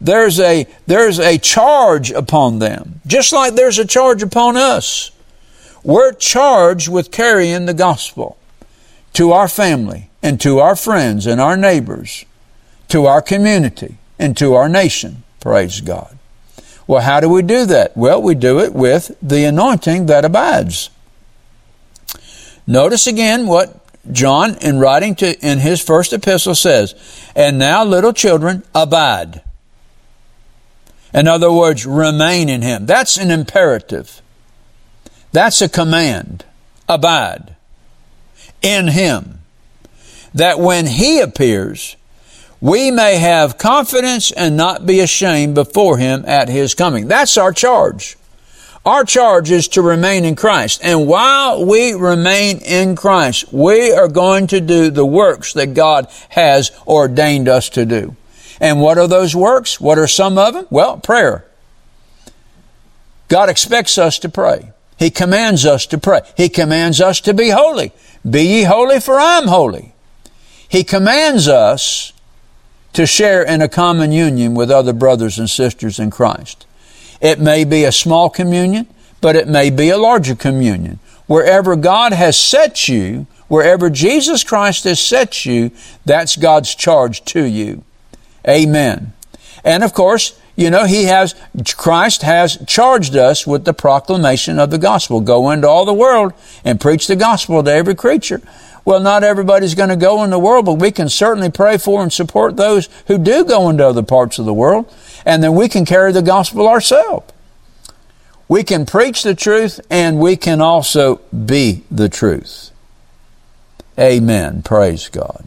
There's 0.00 0.38
a, 0.38 0.66
there's 0.86 1.18
a 1.18 1.38
charge 1.38 2.10
upon 2.10 2.60
them, 2.60 3.00
just 3.06 3.32
like 3.32 3.54
there's 3.54 3.78
a 3.78 3.86
charge 3.86 4.22
upon 4.22 4.56
us. 4.56 5.10
We're 5.82 6.12
charged 6.12 6.88
with 6.88 7.10
carrying 7.10 7.66
the 7.66 7.74
gospel 7.74 8.36
to 9.14 9.32
our 9.32 9.48
family 9.48 10.10
and 10.22 10.40
to 10.40 10.60
our 10.60 10.76
friends 10.76 11.26
and 11.26 11.40
our 11.40 11.56
neighbors, 11.56 12.24
to 12.88 13.06
our 13.06 13.22
community 13.22 13.96
and 14.18 14.36
to 14.36 14.54
our 14.54 14.68
nation. 14.68 15.24
Praise 15.40 15.80
God. 15.80 16.16
Well, 16.86 17.02
how 17.02 17.20
do 17.20 17.28
we 17.28 17.42
do 17.42 17.66
that? 17.66 17.96
Well, 17.96 18.22
we 18.22 18.34
do 18.34 18.60
it 18.60 18.72
with 18.72 19.16
the 19.20 19.44
anointing 19.44 20.06
that 20.06 20.24
abides. 20.24 20.90
Notice 22.66 23.06
again 23.06 23.46
what 23.46 23.74
John, 24.12 24.56
in 24.58 24.78
writing 24.78 25.14
to, 25.16 25.38
in 25.40 25.58
his 25.58 25.82
first 25.82 26.12
epistle 26.12 26.54
says, 26.54 26.94
And 27.34 27.58
now, 27.58 27.84
little 27.84 28.12
children, 28.12 28.62
abide. 28.74 29.42
In 31.14 31.26
other 31.26 31.52
words, 31.52 31.86
remain 31.86 32.48
in 32.48 32.62
Him. 32.62 32.86
That's 32.86 33.16
an 33.16 33.30
imperative. 33.30 34.20
That's 35.32 35.60
a 35.62 35.68
command. 35.68 36.44
Abide 36.88 37.54
in 38.62 38.88
Him. 38.88 39.40
That 40.34 40.58
when 40.58 40.86
He 40.86 41.20
appears, 41.20 41.96
we 42.60 42.90
may 42.90 43.16
have 43.16 43.58
confidence 43.58 44.30
and 44.32 44.56
not 44.56 44.86
be 44.86 45.00
ashamed 45.00 45.54
before 45.54 45.98
Him 45.98 46.24
at 46.26 46.48
His 46.48 46.74
coming. 46.74 47.08
That's 47.08 47.36
our 47.36 47.52
charge. 47.52 48.16
Our 48.84 49.04
charge 49.04 49.50
is 49.50 49.68
to 49.68 49.82
remain 49.82 50.24
in 50.24 50.34
Christ. 50.34 50.80
And 50.82 51.06
while 51.06 51.64
we 51.66 51.92
remain 51.92 52.58
in 52.58 52.96
Christ, 52.96 53.52
we 53.52 53.92
are 53.92 54.08
going 54.08 54.46
to 54.48 54.60
do 54.60 54.90
the 54.90 55.04
works 55.04 55.52
that 55.52 55.74
God 55.74 56.06
has 56.30 56.70
ordained 56.86 57.48
us 57.48 57.68
to 57.70 57.84
do. 57.84 58.16
And 58.60 58.80
what 58.80 58.98
are 58.98 59.06
those 59.06 59.34
works? 59.36 59.80
What 59.80 59.98
are 59.98 60.06
some 60.06 60.38
of 60.38 60.54
them? 60.54 60.66
Well, 60.70 60.98
prayer. 60.98 61.44
God 63.28 63.48
expects 63.48 63.98
us 63.98 64.18
to 64.20 64.28
pray. 64.28 64.72
He 64.98 65.10
commands 65.10 65.64
us 65.64 65.86
to 65.86 65.98
pray. 65.98 66.22
He 66.36 66.48
commands 66.48 67.00
us 67.00 67.20
to 67.20 67.34
be 67.34 67.50
holy. 67.50 67.92
Be 68.28 68.42
ye 68.42 68.62
holy 68.64 69.00
for 69.00 69.18
I 69.18 69.38
am 69.38 69.46
holy. 69.46 69.92
He 70.68 70.82
commands 70.82 71.46
us 71.46 72.12
to 72.94 73.06
share 73.06 73.42
in 73.42 73.62
a 73.62 73.68
common 73.68 74.12
union 74.12 74.54
with 74.54 74.70
other 74.70 74.92
brothers 74.92 75.38
and 75.38 75.48
sisters 75.48 75.98
in 75.98 76.10
Christ. 76.10 76.66
It 77.20 77.38
may 77.38 77.64
be 77.64 77.84
a 77.84 77.92
small 77.92 78.28
communion, 78.28 78.86
but 79.20 79.36
it 79.36 79.46
may 79.46 79.70
be 79.70 79.90
a 79.90 79.98
larger 79.98 80.34
communion. 80.34 80.98
Wherever 81.26 81.76
God 81.76 82.12
has 82.12 82.36
set 82.36 82.88
you, 82.88 83.26
wherever 83.48 83.90
Jesus 83.90 84.42
Christ 84.42 84.84
has 84.84 85.00
set 85.00 85.44
you, 85.46 85.70
that's 86.04 86.36
God's 86.36 86.74
charge 86.74 87.24
to 87.26 87.44
you. 87.44 87.84
Amen. 88.46 89.12
And 89.64 89.82
of 89.82 89.92
course, 89.92 90.38
you 90.56 90.70
know, 90.70 90.86
he 90.86 91.04
has, 91.04 91.34
Christ 91.76 92.22
has 92.22 92.58
charged 92.66 93.16
us 93.16 93.46
with 93.46 93.64
the 93.64 93.72
proclamation 93.72 94.58
of 94.58 94.70
the 94.70 94.78
gospel. 94.78 95.20
Go 95.20 95.50
into 95.50 95.68
all 95.68 95.84
the 95.84 95.94
world 95.94 96.32
and 96.64 96.80
preach 96.80 97.06
the 97.06 97.16
gospel 97.16 97.62
to 97.62 97.70
every 97.70 97.94
creature. 97.94 98.42
Well, 98.84 99.00
not 99.00 99.22
everybody's 99.22 99.74
going 99.74 99.90
to 99.90 99.96
go 99.96 100.24
in 100.24 100.30
the 100.30 100.38
world, 100.38 100.64
but 100.64 100.74
we 100.74 100.90
can 100.90 101.08
certainly 101.08 101.50
pray 101.50 101.76
for 101.76 102.02
and 102.02 102.12
support 102.12 102.56
those 102.56 102.88
who 103.06 103.18
do 103.18 103.44
go 103.44 103.68
into 103.68 103.86
other 103.86 104.02
parts 104.02 104.38
of 104.38 104.46
the 104.46 104.54
world, 104.54 104.92
and 105.26 105.42
then 105.42 105.54
we 105.54 105.68
can 105.68 105.84
carry 105.84 106.10
the 106.10 106.22
gospel 106.22 106.66
ourselves. 106.66 107.32
We 108.48 108.64
can 108.64 108.86
preach 108.86 109.22
the 109.22 109.34
truth 109.34 109.78
and 109.90 110.18
we 110.18 110.36
can 110.36 110.62
also 110.62 111.16
be 111.32 111.84
the 111.90 112.08
truth. 112.08 112.70
Amen. 113.98 114.62
Praise 114.62 115.08
God. 115.08 115.44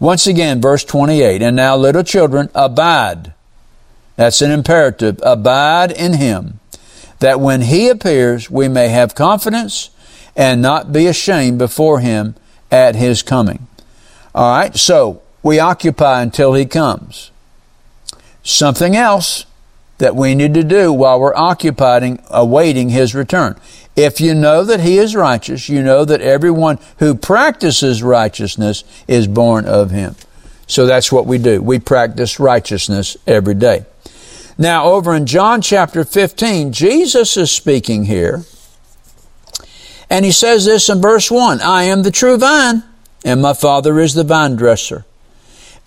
Once 0.00 0.26
again, 0.26 0.60
verse 0.60 0.84
28, 0.84 1.42
and 1.42 1.56
now 1.56 1.76
little 1.76 2.04
children, 2.04 2.48
abide. 2.54 3.32
That's 4.16 4.42
an 4.42 4.50
imperative. 4.50 5.18
Abide 5.22 5.92
in 5.92 6.14
Him, 6.14 6.60
that 7.18 7.40
when 7.40 7.62
He 7.62 7.88
appears, 7.88 8.50
we 8.50 8.68
may 8.68 8.88
have 8.88 9.14
confidence 9.14 9.90
and 10.38 10.62
not 10.62 10.92
be 10.92 11.08
ashamed 11.08 11.58
before 11.58 11.98
him 11.98 12.36
at 12.70 12.94
his 12.94 13.22
coming. 13.22 13.66
All 14.32 14.56
right, 14.56 14.74
so 14.76 15.20
we 15.42 15.58
occupy 15.58 16.22
until 16.22 16.54
he 16.54 16.64
comes. 16.64 17.32
Something 18.44 18.94
else 18.94 19.46
that 19.98 20.14
we 20.14 20.36
need 20.36 20.54
to 20.54 20.62
do 20.62 20.92
while 20.92 21.18
we're 21.18 21.34
occupying, 21.34 22.22
awaiting 22.30 22.90
his 22.90 23.16
return. 23.16 23.58
If 23.98 24.20
you 24.20 24.32
know 24.32 24.62
that 24.62 24.78
he 24.78 24.96
is 24.96 25.16
righteous, 25.16 25.68
you 25.68 25.82
know 25.82 26.04
that 26.04 26.20
everyone 26.20 26.78
who 27.00 27.16
practices 27.16 28.00
righteousness 28.00 28.84
is 29.08 29.26
born 29.26 29.64
of 29.64 29.90
him. 29.90 30.14
So 30.68 30.86
that's 30.86 31.10
what 31.10 31.26
we 31.26 31.38
do. 31.38 31.60
We 31.60 31.80
practice 31.80 32.38
righteousness 32.38 33.16
every 33.26 33.54
day. 33.54 33.86
Now, 34.56 34.84
over 34.84 35.16
in 35.16 35.26
John 35.26 35.62
chapter 35.62 36.04
15, 36.04 36.72
Jesus 36.72 37.36
is 37.36 37.50
speaking 37.50 38.04
here. 38.04 38.44
And 40.08 40.24
he 40.24 40.30
says 40.30 40.64
this 40.64 40.88
in 40.88 41.02
verse 41.02 41.28
1 41.28 41.60
I 41.60 41.82
am 41.82 42.04
the 42.04 42.12
true 42.12 42.38
vine, 42.38 42.84
and 43.24 43.42
my 43.42 43.52
Father 43.52 43.98
is 43.98 44.14
the 44.14 44.22
vine 44.22 44.54
dresser. 44.54 45.06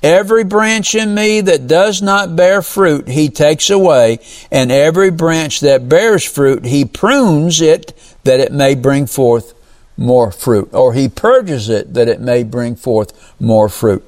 Every 0.03 0.43
branch 0.43 0.95
in 0.95 1.13
me 1.13 1.41
that 1.41 1.67
does 1.67 2.01
not 2.01 2.35
bear 2.35 2.63
fruit, 2.63 3.07
he 3.07 3.29
takes 3.29 3.69
away, 3.69 4.19
and 4.51 4.71
every 4.71 5.11
branch 5.11 5.59
that 5.59 5.87
bears 5.87 6.23
fruit, 6.23 6.65
he 6.65 6.85
prunes 6.85 7.61
it 7.61 7.93
that 8.23 8.39
it 8.39 8.51
may 8.51 8.73
bring 8.73 9.05
forth 9.05 9.53
more 9.97 10.31
fruit, 10.31 10.73
or 10.73 10.93
he 10.93 11.07
purges 11.07 11.69
it 11.69 11.93
that 11.93 12.07
it 12.07 12.19
may 12.19 12.43
bring 12.43 12.75
forth 12.75 13.35
more 13.39 13.69
fruit. 13.69 14.03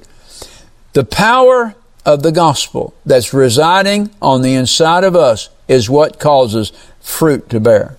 The 0.94 1.04
power 1.04 1.76
of 2.04 2.22
the 2.22 2.32
gospel 2.32 2.94
that's 3.06 3.32
residing 3.32 4.10
on 4.20 4.42
the 4.42 4.54
inside 4.54 5.04
of 5.04 5.14
us 5.14 5.48
is 5.68 5.88
what 5.88 6.18
causes 6.18 6.72
fruit 7.00 7.48
to 7.50 7.60
bear. 7.60 7.96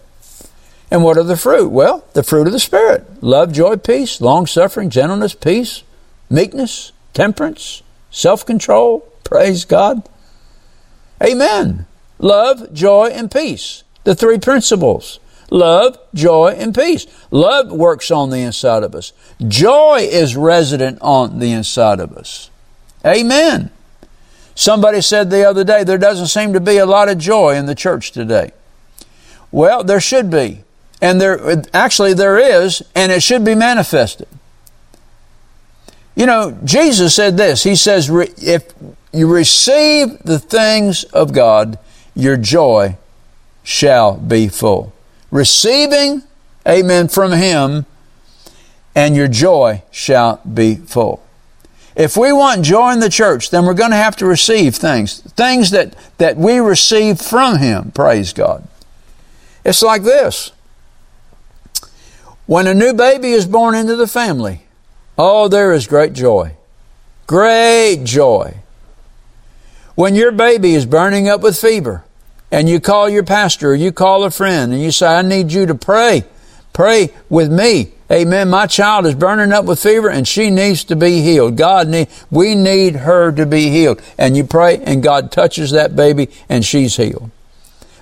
And 0.91 1.03
what 1.03 1.17
are 1.17 1.23
the 1.23 1.37
fruit? 1.37 1.69
Well, 1.69 2.05
the 2.13 2.23
fruit 2.23 2.47
of 2.47 2.53
the 2.53 2.59
Spirit 2.59 3.23
love, 3.23 3.51
joy, 3.51 3.77
peace, 3.77 4.21
long 4.21 4.45
suffering, 4.45 4.89
gentleness, 4.89 5.33
peace, 5.33 5.83
meekness, 6.29 6.91
temperance, 7.13 7.81
self 8.15 8.45
control. 8.45 9.01
Praise 9.23 9.65
God. 9.65 10.07
Amen. 11.21 11.85
Love, 12.17 12.73
joy, 12.73 13.07
and 13.07 13.29
peace. 13.29 13.83
The 14.05 14.15
three 14.15 14.39
principles. 14.39 15.19
Love, 15.51 15.99
joy, 16.13 16.55
and 16.57 16.73
peace. 16.73 17.05
Love 17.29 17.71
works 17.71 18.09
on 18.09 18.29
the 18.29 18.39
inside 18.39 18.83
of 18.83 18.95
us. 18.95 19.13
Joy 19.47 20.07
is 20.09 20.35
resident 20.35 20.97
on 21.01 21.39
the 21.39 21.51
inside 21.51 21.99
of 21.99 22.13
us. 22.17 22.49
Amen. 23.05 23.69
Somebody 24.55 25.01
said 25.01 25.29
the 25.29 25.47
other 25.47 25.63
day, 25.63 25.83
there 25.83 25.97
doesn't 25.97 26.27
seem 26.27 26.53
to 26.53 26.59
be 26.59 26.77
a 26.77 26.85
lot 26.85 27.09
of 27.09 27.17
joy 27.17 27.55
in 27.55 27.65
the 27.65 27.75
church 27.75 28.11
today. 28.11 28.51
Well, 29.51 29.83
there 29.83 29.99
should 29.99 30.31
be. 30.31 30.63
And 31.01 31.19
there, 31.19 31.63
actually 31.73 32.13
there 32.13 32.37
is, 32.37 32.81
and 32.95 33.11
it 33.11 33.21
should 33.21 33.43
be 33.43 33.55
manifested. 33.55 34.27
You 36.15 36.25
know, 36.25 36.57
Jesus 36.63 37.13
said 37.13 37.37
this. 37.37 37.63
He 37.63 37.75
says, 37.75 38.09
if 38.09 38.73
you 39.11 39.31
receive 39.31 40.19
the 40.19 40.39
things 40.39 41.03
of 41.05 41.33
God, 41.33 41.77
your 42.15 42.37
joy 42.37 42.97
shall 43.63 44.15
be 44.15 44.47
full. 44.47 44.93
Receiving, 45.29 46.23
amen, 46.65 47.09
from 47.09 47.33
Him, 47.33 47.85
and 48.95 49.15
your 49.15 49.27
joy 49.27 49.83
shall 49.91 50.39
be 50.41 50.75
full. 50.75 51.21
If 51.95 52.15
we 52.15 52.31
want 52.31 52.63
joy 52.63 52.93
in 52.93 52.99
the 52.99 53.09
church, 53.09 53.49
then 53.49 53.65
we're 53.65 53.73
going 53.73 53.91
to 53.91 53.97
have 53.97 54.15
to 54.17 54.25
receive 54.25 54.75
things, 54.75 55.21
things 55.21 55.71
that, 55.71 55.95
that 56.17 56.37
we 56.37 56.59
receive 56.59 57.19
from 57.19 57.57
Him, 57.57 57.91
praise 57.91 58.31
God. 58.31 58.67
It's 59.63 59.81
like 59.81 60.03
this. 60.03 60.51
When 62.45 62.67
a 62.67 62.73
new 62.73 62.93
baby 62.93 63.31
is 63.31 63.45
born 63.45 63.75
into 63.75 63.95
the 63.95 64.07
family, 64.07 64.64
Oh, 65.17 65.47
there 65.47 65.71
is 65.71 65.87
great 65.87 66.13
joy. 66.13 66.55
Great 67.27 68.03
joy. 68.03 68.57
When 69.95 70.15
your 70.15 70.31
baby 70.31 70.75
is 70.75 70.85
burning 70.85 71.29
up 71.29 71.41
with 71.41 71.59
fever 71.59 72.03
and 72.51 72.67
you 72.67 72.79
call 72.79 73.09
your 73.09 73.23
pastor 73.23 73.71
or 73.71 73.75
you 73.75 73.91
call 73.91 74.23
a 74.23 74.31
friend 74.31 74.73
and 74.73 74.81
you 74.81 74.91
say, 74.91 75.07
I 75.07 75.21
need 75.21 75.51
you 75.51 75.65
to 75.67 75.75
pray. 75.75 76.25
Pray 76.73 77.13
with 77.29 77.51
me. 77.51 77.93
Amen. 78.11 78.49
My 78.49 78.67
child 78.67 79.07
is 79.07 79.15
burning 79.15 79.51
up 79.51 79.65
with 79.65 79.81
fever 79.81 80.09
and 80.09 80.27
she 80.27 80.51
needs 80.51 80.83
to 80.85 80.95
be 80.95 81.21
healed. 81.21 81.57
God 81.57 81.87
need, 81.87 82.09
we 82.29 82.53
need 82.53 82.97
her 82.97 83.31
to 83.31 83.45
be 83.45 83.69
healed. 83.69 84.01
And 84.17 84.37
you 84.37 84.43
pray 84.43 84.77
and 84.77 85.01
God 85.01 85.31
touches 85.31 85.71
that 85.71 85.95
baby 85.95 86.29
and 86.49 86.63
she's 86.63 86.97
healed. 86.97 87.31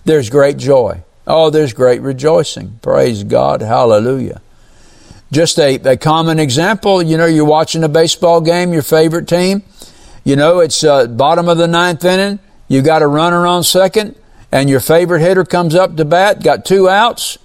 There's 0.04 0.30
great 0.30 0.58
joy. 0.58 1.04
Oh, 1.26 1.49
there's 1.49 1.71
great 1.71 2.02
rejoicing. 2.02 2.80
Praise 2.82 3.23
God. 3.23 3.62
Hallelujah. 3.62 4.41
Just 5.34 5.58
a, 5.58 5.76
a 5.78 5.98
common 5.98 6.38
example, 6.38 7.02
you 7.02 7.17
know, 7.17 7.26
you're 7.26 7.43
watching 7.43 7.84
a 7.84 7.89
baseball 7.89 8.39
game, 8.39 8.72
your 8.72 8.84
favorite 8.84 9.28
team. 9.28 9.63
You 10.24 10.36
know, 10.36 10.60
it's 10.60 10.84
uh, 10.84 11.08
bottom 11.08 11.50
of 11.50 11.58
the 11.58 11.67
ninth 11.67 12.06
inning. 12.06 12.38
You 12.67 12.84
got 12.84 13.02
a 13.02 13.08
runner 13.08 13.48
on 13.48 13.63
second, 13.63 14.15
and 14.52 14.69
your 14.69 14.80
favorite 14.80 15.22
hitter 15.22 15.43
comes 15.43 15.74
up 15.74 15.96
to 15.96 16.06
bat, 16.06 16.43
got 16.43 16.65
two 16.65 16.88
outs, 16.88 17.39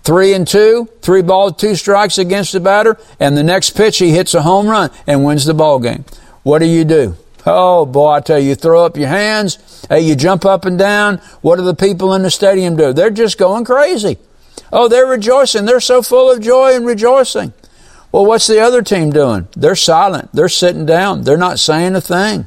three 0.00 0.32
and 0.32 0.48
two, 0.48 0.88
three 1.02 1.20
balls, 1.20 1.56
two 1.58 1.74
strikes 1.74 2.16
against 2.16 2.52
the 2.54 2.60
batter, 2.60 2.98
and 3.20 3.36
the 3.36 3.44
next 3.44 3.76
pitch 3.76 3.98
he 3.98 4.08
hits 4.08 4.32
a 4.32 4.40
home 4.40 4.66
run 4.66 4.90
and 5.06 5.22
wins 5.22 5.44
the 5.44 5.52
ball 5.52 5.78
game. 5.78 6.06
What 6.44 6.60
do 6.60 6.66
you 6.66 6.86
do? 6.86 7.14
Oh 7.44 7.84
boy, 7.84 8.12
I 8.12 8.20
tell 8.20 8.38
you, 8.38 8.48
you 8.48 8.54
throw 8.54 8.86
up 8.86 8.96
your 8.96 9.08
hands, 9.08 9.86
hey, 9.90 10.00
you 10.00 10.16
jump 10.16 10.46
up 10.46 10.64
and 10.64 10.78
down. 10.78 11.18
What 11.42 11.56
do 11.56 11.62
the 11.62 11.74
people 11.74 12.14
in 12.14 12.22
the 12.22 12.30
stadium 12.30 12.74
do? 12.74 12.94
They're 12.94 13.10
just 13.10 13.36
going 13.36 13.66
crazy. 13.66 14.16
Oh, 14.72 14.88
they're 14.88 15.06
rejoicing. 15.06 15.64
They're 15.64 15.80
so 15.80 16.02
full 16.02 16.30
of 16.30 16.40
joy 16.40 16.74
and 16.74 16.84
rejoicing. 16.84 17.52
Well, 18.10 18.26
what's 18.26 18.46
the 18.46 18.60
other 18.60 18.82
team 18.82 19.10
doing? 19.10 19.48
They're 19.56 19.74
silent. 19.74 20.30
They're 20.32 20.48
sitting 20.48 20.86
down. 20.86 21.24
They're 21.24 21.36
not 21.36 21.58
saying 21.58 21.96
a 21.96 22.00
thing. 22.00 22.46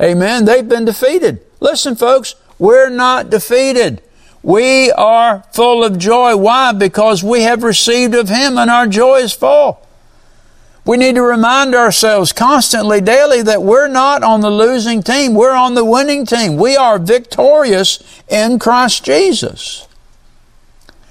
Amen. 0.00 0.46
They've 0.46 0.66
been 0.66 0.86
defeated. 0.86 1.42
Listen, 1.60 1.94
folks, 1.94 2.34
we're 2.58 2.88
not 2.88 3.28
defeated. 3.28 4.02
We 4.42 4.90
are 4.92 5.44
full 5.52 5.84
of 5.84 5.98
joy. 5.98 6.36
Why? 6.36 6.72
Because 6.72 7.22
we 7.22 7.42
have 7.42 7.62
received 7.62 8.14
of 8.14 8.28
Him 8.30 8.56
and 8.56 8.70
our 8.70 8.86
joy 8.86 9.18
is 9.18 9.34
full. 9.34 9.86
We 10.86 10.96
need 10.96 11.16
to 11.16 11.22
remind 11.22 11.74
ourselves 11.74 12.32
constantly, 12.32 13.02
daily, 13.02 13.42
that 13.42 13.62
we're 13.62 13.88
not 13.88 14.22
on 14.22 14.40
the 14.40 14.50
losing 14.50 15.02
team. 15.02 15.34
We're 15.34 15.54
on 15.54 15.74
the 15.74 15.84
winning 15.84 16.24
team. 16.24 16.56
We 16.56 16.76
are 16.76 16.98
victorious 16.98 18.02
in 18.28 18.58
Christ 18.58 19.04
Jesus. 19.04 19.86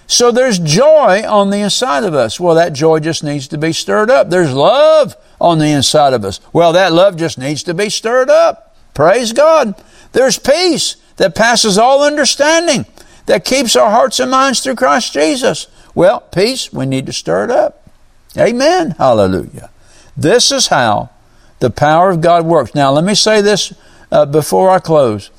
So 0.09 0.31
there's 0.31 0.57
joy 0.57 1.21
on 1.27 1.51
the 1.51 1.59
inside 1.59 2.03
of 2.03 2.15
us. 2.15 2.39
Well, 2.39 2.55
that 2.55 2.73
joy 2.73 2.97
just 2.97 3.23
needs 3.23 3.47
to 3.49 3.59
be 3.59 3.71
stirred 3.71 4.09
up. 4.09 4.31
There's 4.31 4.51
love 4.51 5.15
on 5.39 5.59
the 5.59 5.67
inside 5.67 6.13
of 6.13 6.25
us. 6.25 6.39
Well, 6.51 6.73
that 6.73 6.91
love 6.91 7.15
just 7.15 7.37
needs 7.37 7.61
to 7.63 7.75
be 7.75 7.91
stirred 7.91 8.27
up. 8.27 8.75
Praise 8.95 9.33
God. 9.33 9.75
There's 10.13 10.39
peace 10.39 10.95
that 11.17 11.35
passes 11.35 11.77
all 11.77 12.03
understanding 12.03 12.87
that 13.27 13.45
keeps 13.45 13.75
our 13.75 13.91
hearts 13.91 14.19
and 14.19 14.31
minds 14.31 14.61
through 14.61 14.77
Christ 14.77 15.13
Jesus. 15.13 15.67
Well, 15.93 16.21
peace, 16.21 16.73
we 16.73 16.87
need 16.87 17.05
to 17.05 17.13
stir 17.13 17.43
it 17.43 17.51
up. 17.51 17.87
Amen. 18.35 18.95
Hallelujah. 18.97 19.69
This 20.17 20.51
is 20.51 20.67
how 20.67 21.11
the 21.59 21.69
power 21.69 22.09
of 22.09 22.21
God 22.21 22.47
works. 22.47 22.73
Now, 22.73 22.91
let 22.91 23.03
me 23.03 23.13
say 23.13 23.41
this 23.41 23.73
uh, 24.11 24.25
before 24.25 24.71
I 24.71 24.79
close. 24.79 25.29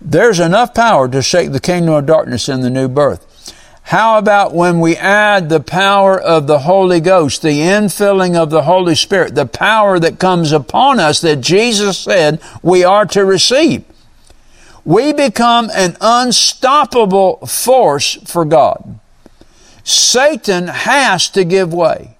There's 0.00 0.40
enough 0.40 0.72
power 0.72 1.06
to 1.06 1.20
shake 1.20 1.52
the 1.52 1.60
kingdom 1.60 1.92
of 1.92 2.06
darkness 2.06 2.48
in 2.48 2.62
the 2.62 2.70
new 2.70 2.88
birth. 2.88 3.26
How 3.90 4.18
about 4.18 4.54
when 4.54 4.78
we 4.78 4.94
add 4.94 5.48
the 5.48 5.58
power 5.58 6.16
of 6.16 6.46
the 6.46 6.60
Holy 6.60 7.00
Ghost, 7.00 7.42
the 7.42 7.58
infilling 7.58 8.36
of 8.36 8.48
the 8.48 8.62
Holy 8.62 8.94
Spirit, 8.94 9.34
the 9.34 9.46
power 9.46 9.98
that 9.98 10.20
comes 10.20 10.52
upon 10.52 11.00
us 11.00 11.20
that 11.22 11.40
Jesus 11.40 11.98
said 11.98 12.40
we 12.62 12.84
are 12.84 13.04
to 13.06 13.24
receive? 13.24 13.82
We 14.84 15.12
become 15.12 15.70
an 15.74 15.96
unstoppable 16.00 17.44
force 17.46 18.14
for 18.30 18.44
God. 18.44 19.00
Satan 19.82 20.68
has 20.68 21.28
to 21.30 21.42
give 21.42 21.74
way. 21.74 22.16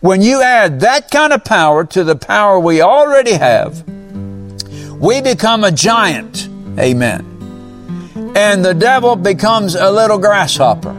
When 0.00 0.22
you 0.22 0.40
add 0.40 0.80
that 0.80 1.10
kind 1.10 1.34
of 1.34 1.44
power 1.44 1.84
to 1.84 2.02
the 2.04 2.16
power 2.16 2.58
we 2.58 2.80
already 2.80 3.32
have, 3.32 3.86
we 4.98 5.20
become 5.20 5.62
a 5.62 5.70
giant. 5.70 6.48
Amen 6.78 7.33
and 8.14 8.64
the 8.64 8.74
devil 8.74 9.16
becomes 9.16 9.74
a 9.74 9.90
little 9.90 10.18
grasshopper. 10.18 10.92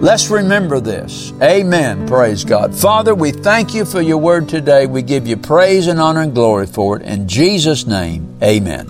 Let's 0.00 0.30
remember 0.30 0.80
this. 0.80 1.30
Amen. 1.42 2.08
Praise 2.08 2.42
God. 2.42 2.74
Father, 2.74 3.14
we 3.14 3.32
thank 3.32 3.74
you 3.74 3.84
for 3.84 4.00
your 4.00 4.16
word 4.16 4.48
today. 4.48 4.86
We 4.86 5.02
give 5.02 5.26
you 5.26 5.36
praise 5.36 5.88
and 5.88 6.00
honor 6.00 6.22
and 6.22 6.34
glory 6.34 6.66
for 6.66 6.96
it. 6.96 7.02
In 7.02 7.28
Jesus' 7.28 7.86
name, 7.86 8.34
amen. 8.42 8.88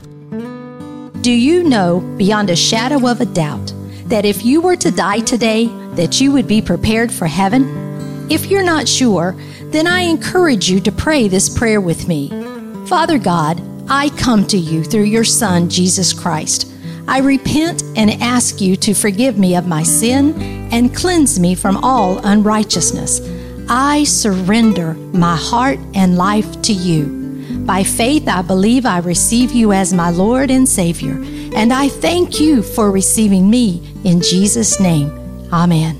Do 1.21 1.33
you 1.33 1.65
know 1.65 1.99
beyond 2.17 2.49
a 2.49 2.57
shadow 2.57 3.09
of 3.09 3.21
a 3.21 3.27
doubt 3.27 3.75
that 4.07 4.25
if 4.25 4.45
you 4.45 4.61
were 4.61 4.77
to 4.77 4.93
die 4.93 5.19
today, 5.19 5.67
that 5.97 6.21
you 6.21 6.31
would 6.31 6.47
be 6.47 6.63
prepared 6.63 7.11
for 7.13 7.27
heaven? 7.27 8.29
If 8.31 8.47
you're 8.47 8.63
not 8.63 8.87
sure, 8.87 9.35
then 9.65 9.89
I 9.89 10.03
encourage 10.03 10.71
you 10.71 10.81
to 10.81 10.93
pray 10.93 11.27
this 11.27 11.49
prayer 11.49 11.81
with 11.81 12.07
me. 12.07 12.29
Father 12.87 13.19
God, 13.19 13.61
I 13.93 14.11
come 14.11 14.47
to 14.47 14.57
you 14.57 14.85
through 14.85 15.05
your 15.05 15.25
Son, 15.25 15.69
Jesus 15.69 16.13
Christ. 16.13 16.73
I 17.09 17.19
repent 17.19 17.83
and 17.97 18.23
ask 18.23 18.61
you 18.61 18.77
to 18.77 18.95
forgive 18.95 19.37
me 19.37 19.57
of 19.57 19.67
my 19.67 19.83
sin 19.83 20.41
and 20.73 20.95
cleanse 20.95 21.41
me 21.41 21.57
from 21.57 21.77
all 21.79 22.19
unrighteousness. 22.19 23.21
I 23.69 24.05
surrender 24.05 24.95
my 24.95 25.37
heart 25.37 25.81
and 25.95 26.17
life 26.17 26.63
to 26.63 26.73
you. 26.73 27.19
By 27.67 27.83
faith, 27.83 28.29
I 28.29 28.43
believe 28.43 28.87
I 28.87 28.99
receive 28.99 29.51
you 29.51 29.73
as 29.73 29.93
my 29.93 30.11
Lord 30.11 30.53
and 30.53 30.69
Savior, 30.69 31.15
and 31.57 31.73
I 31.73 31.89
thank 31.89 32.39
you 32.39 32.63
for 32.63 32.93
receiving 32.93 33.51
me 33.51 33.83
in 34.05 34.21
Jesus' 34.21 34.79
name. 34.79 35.11
Amen. 35.53 36.00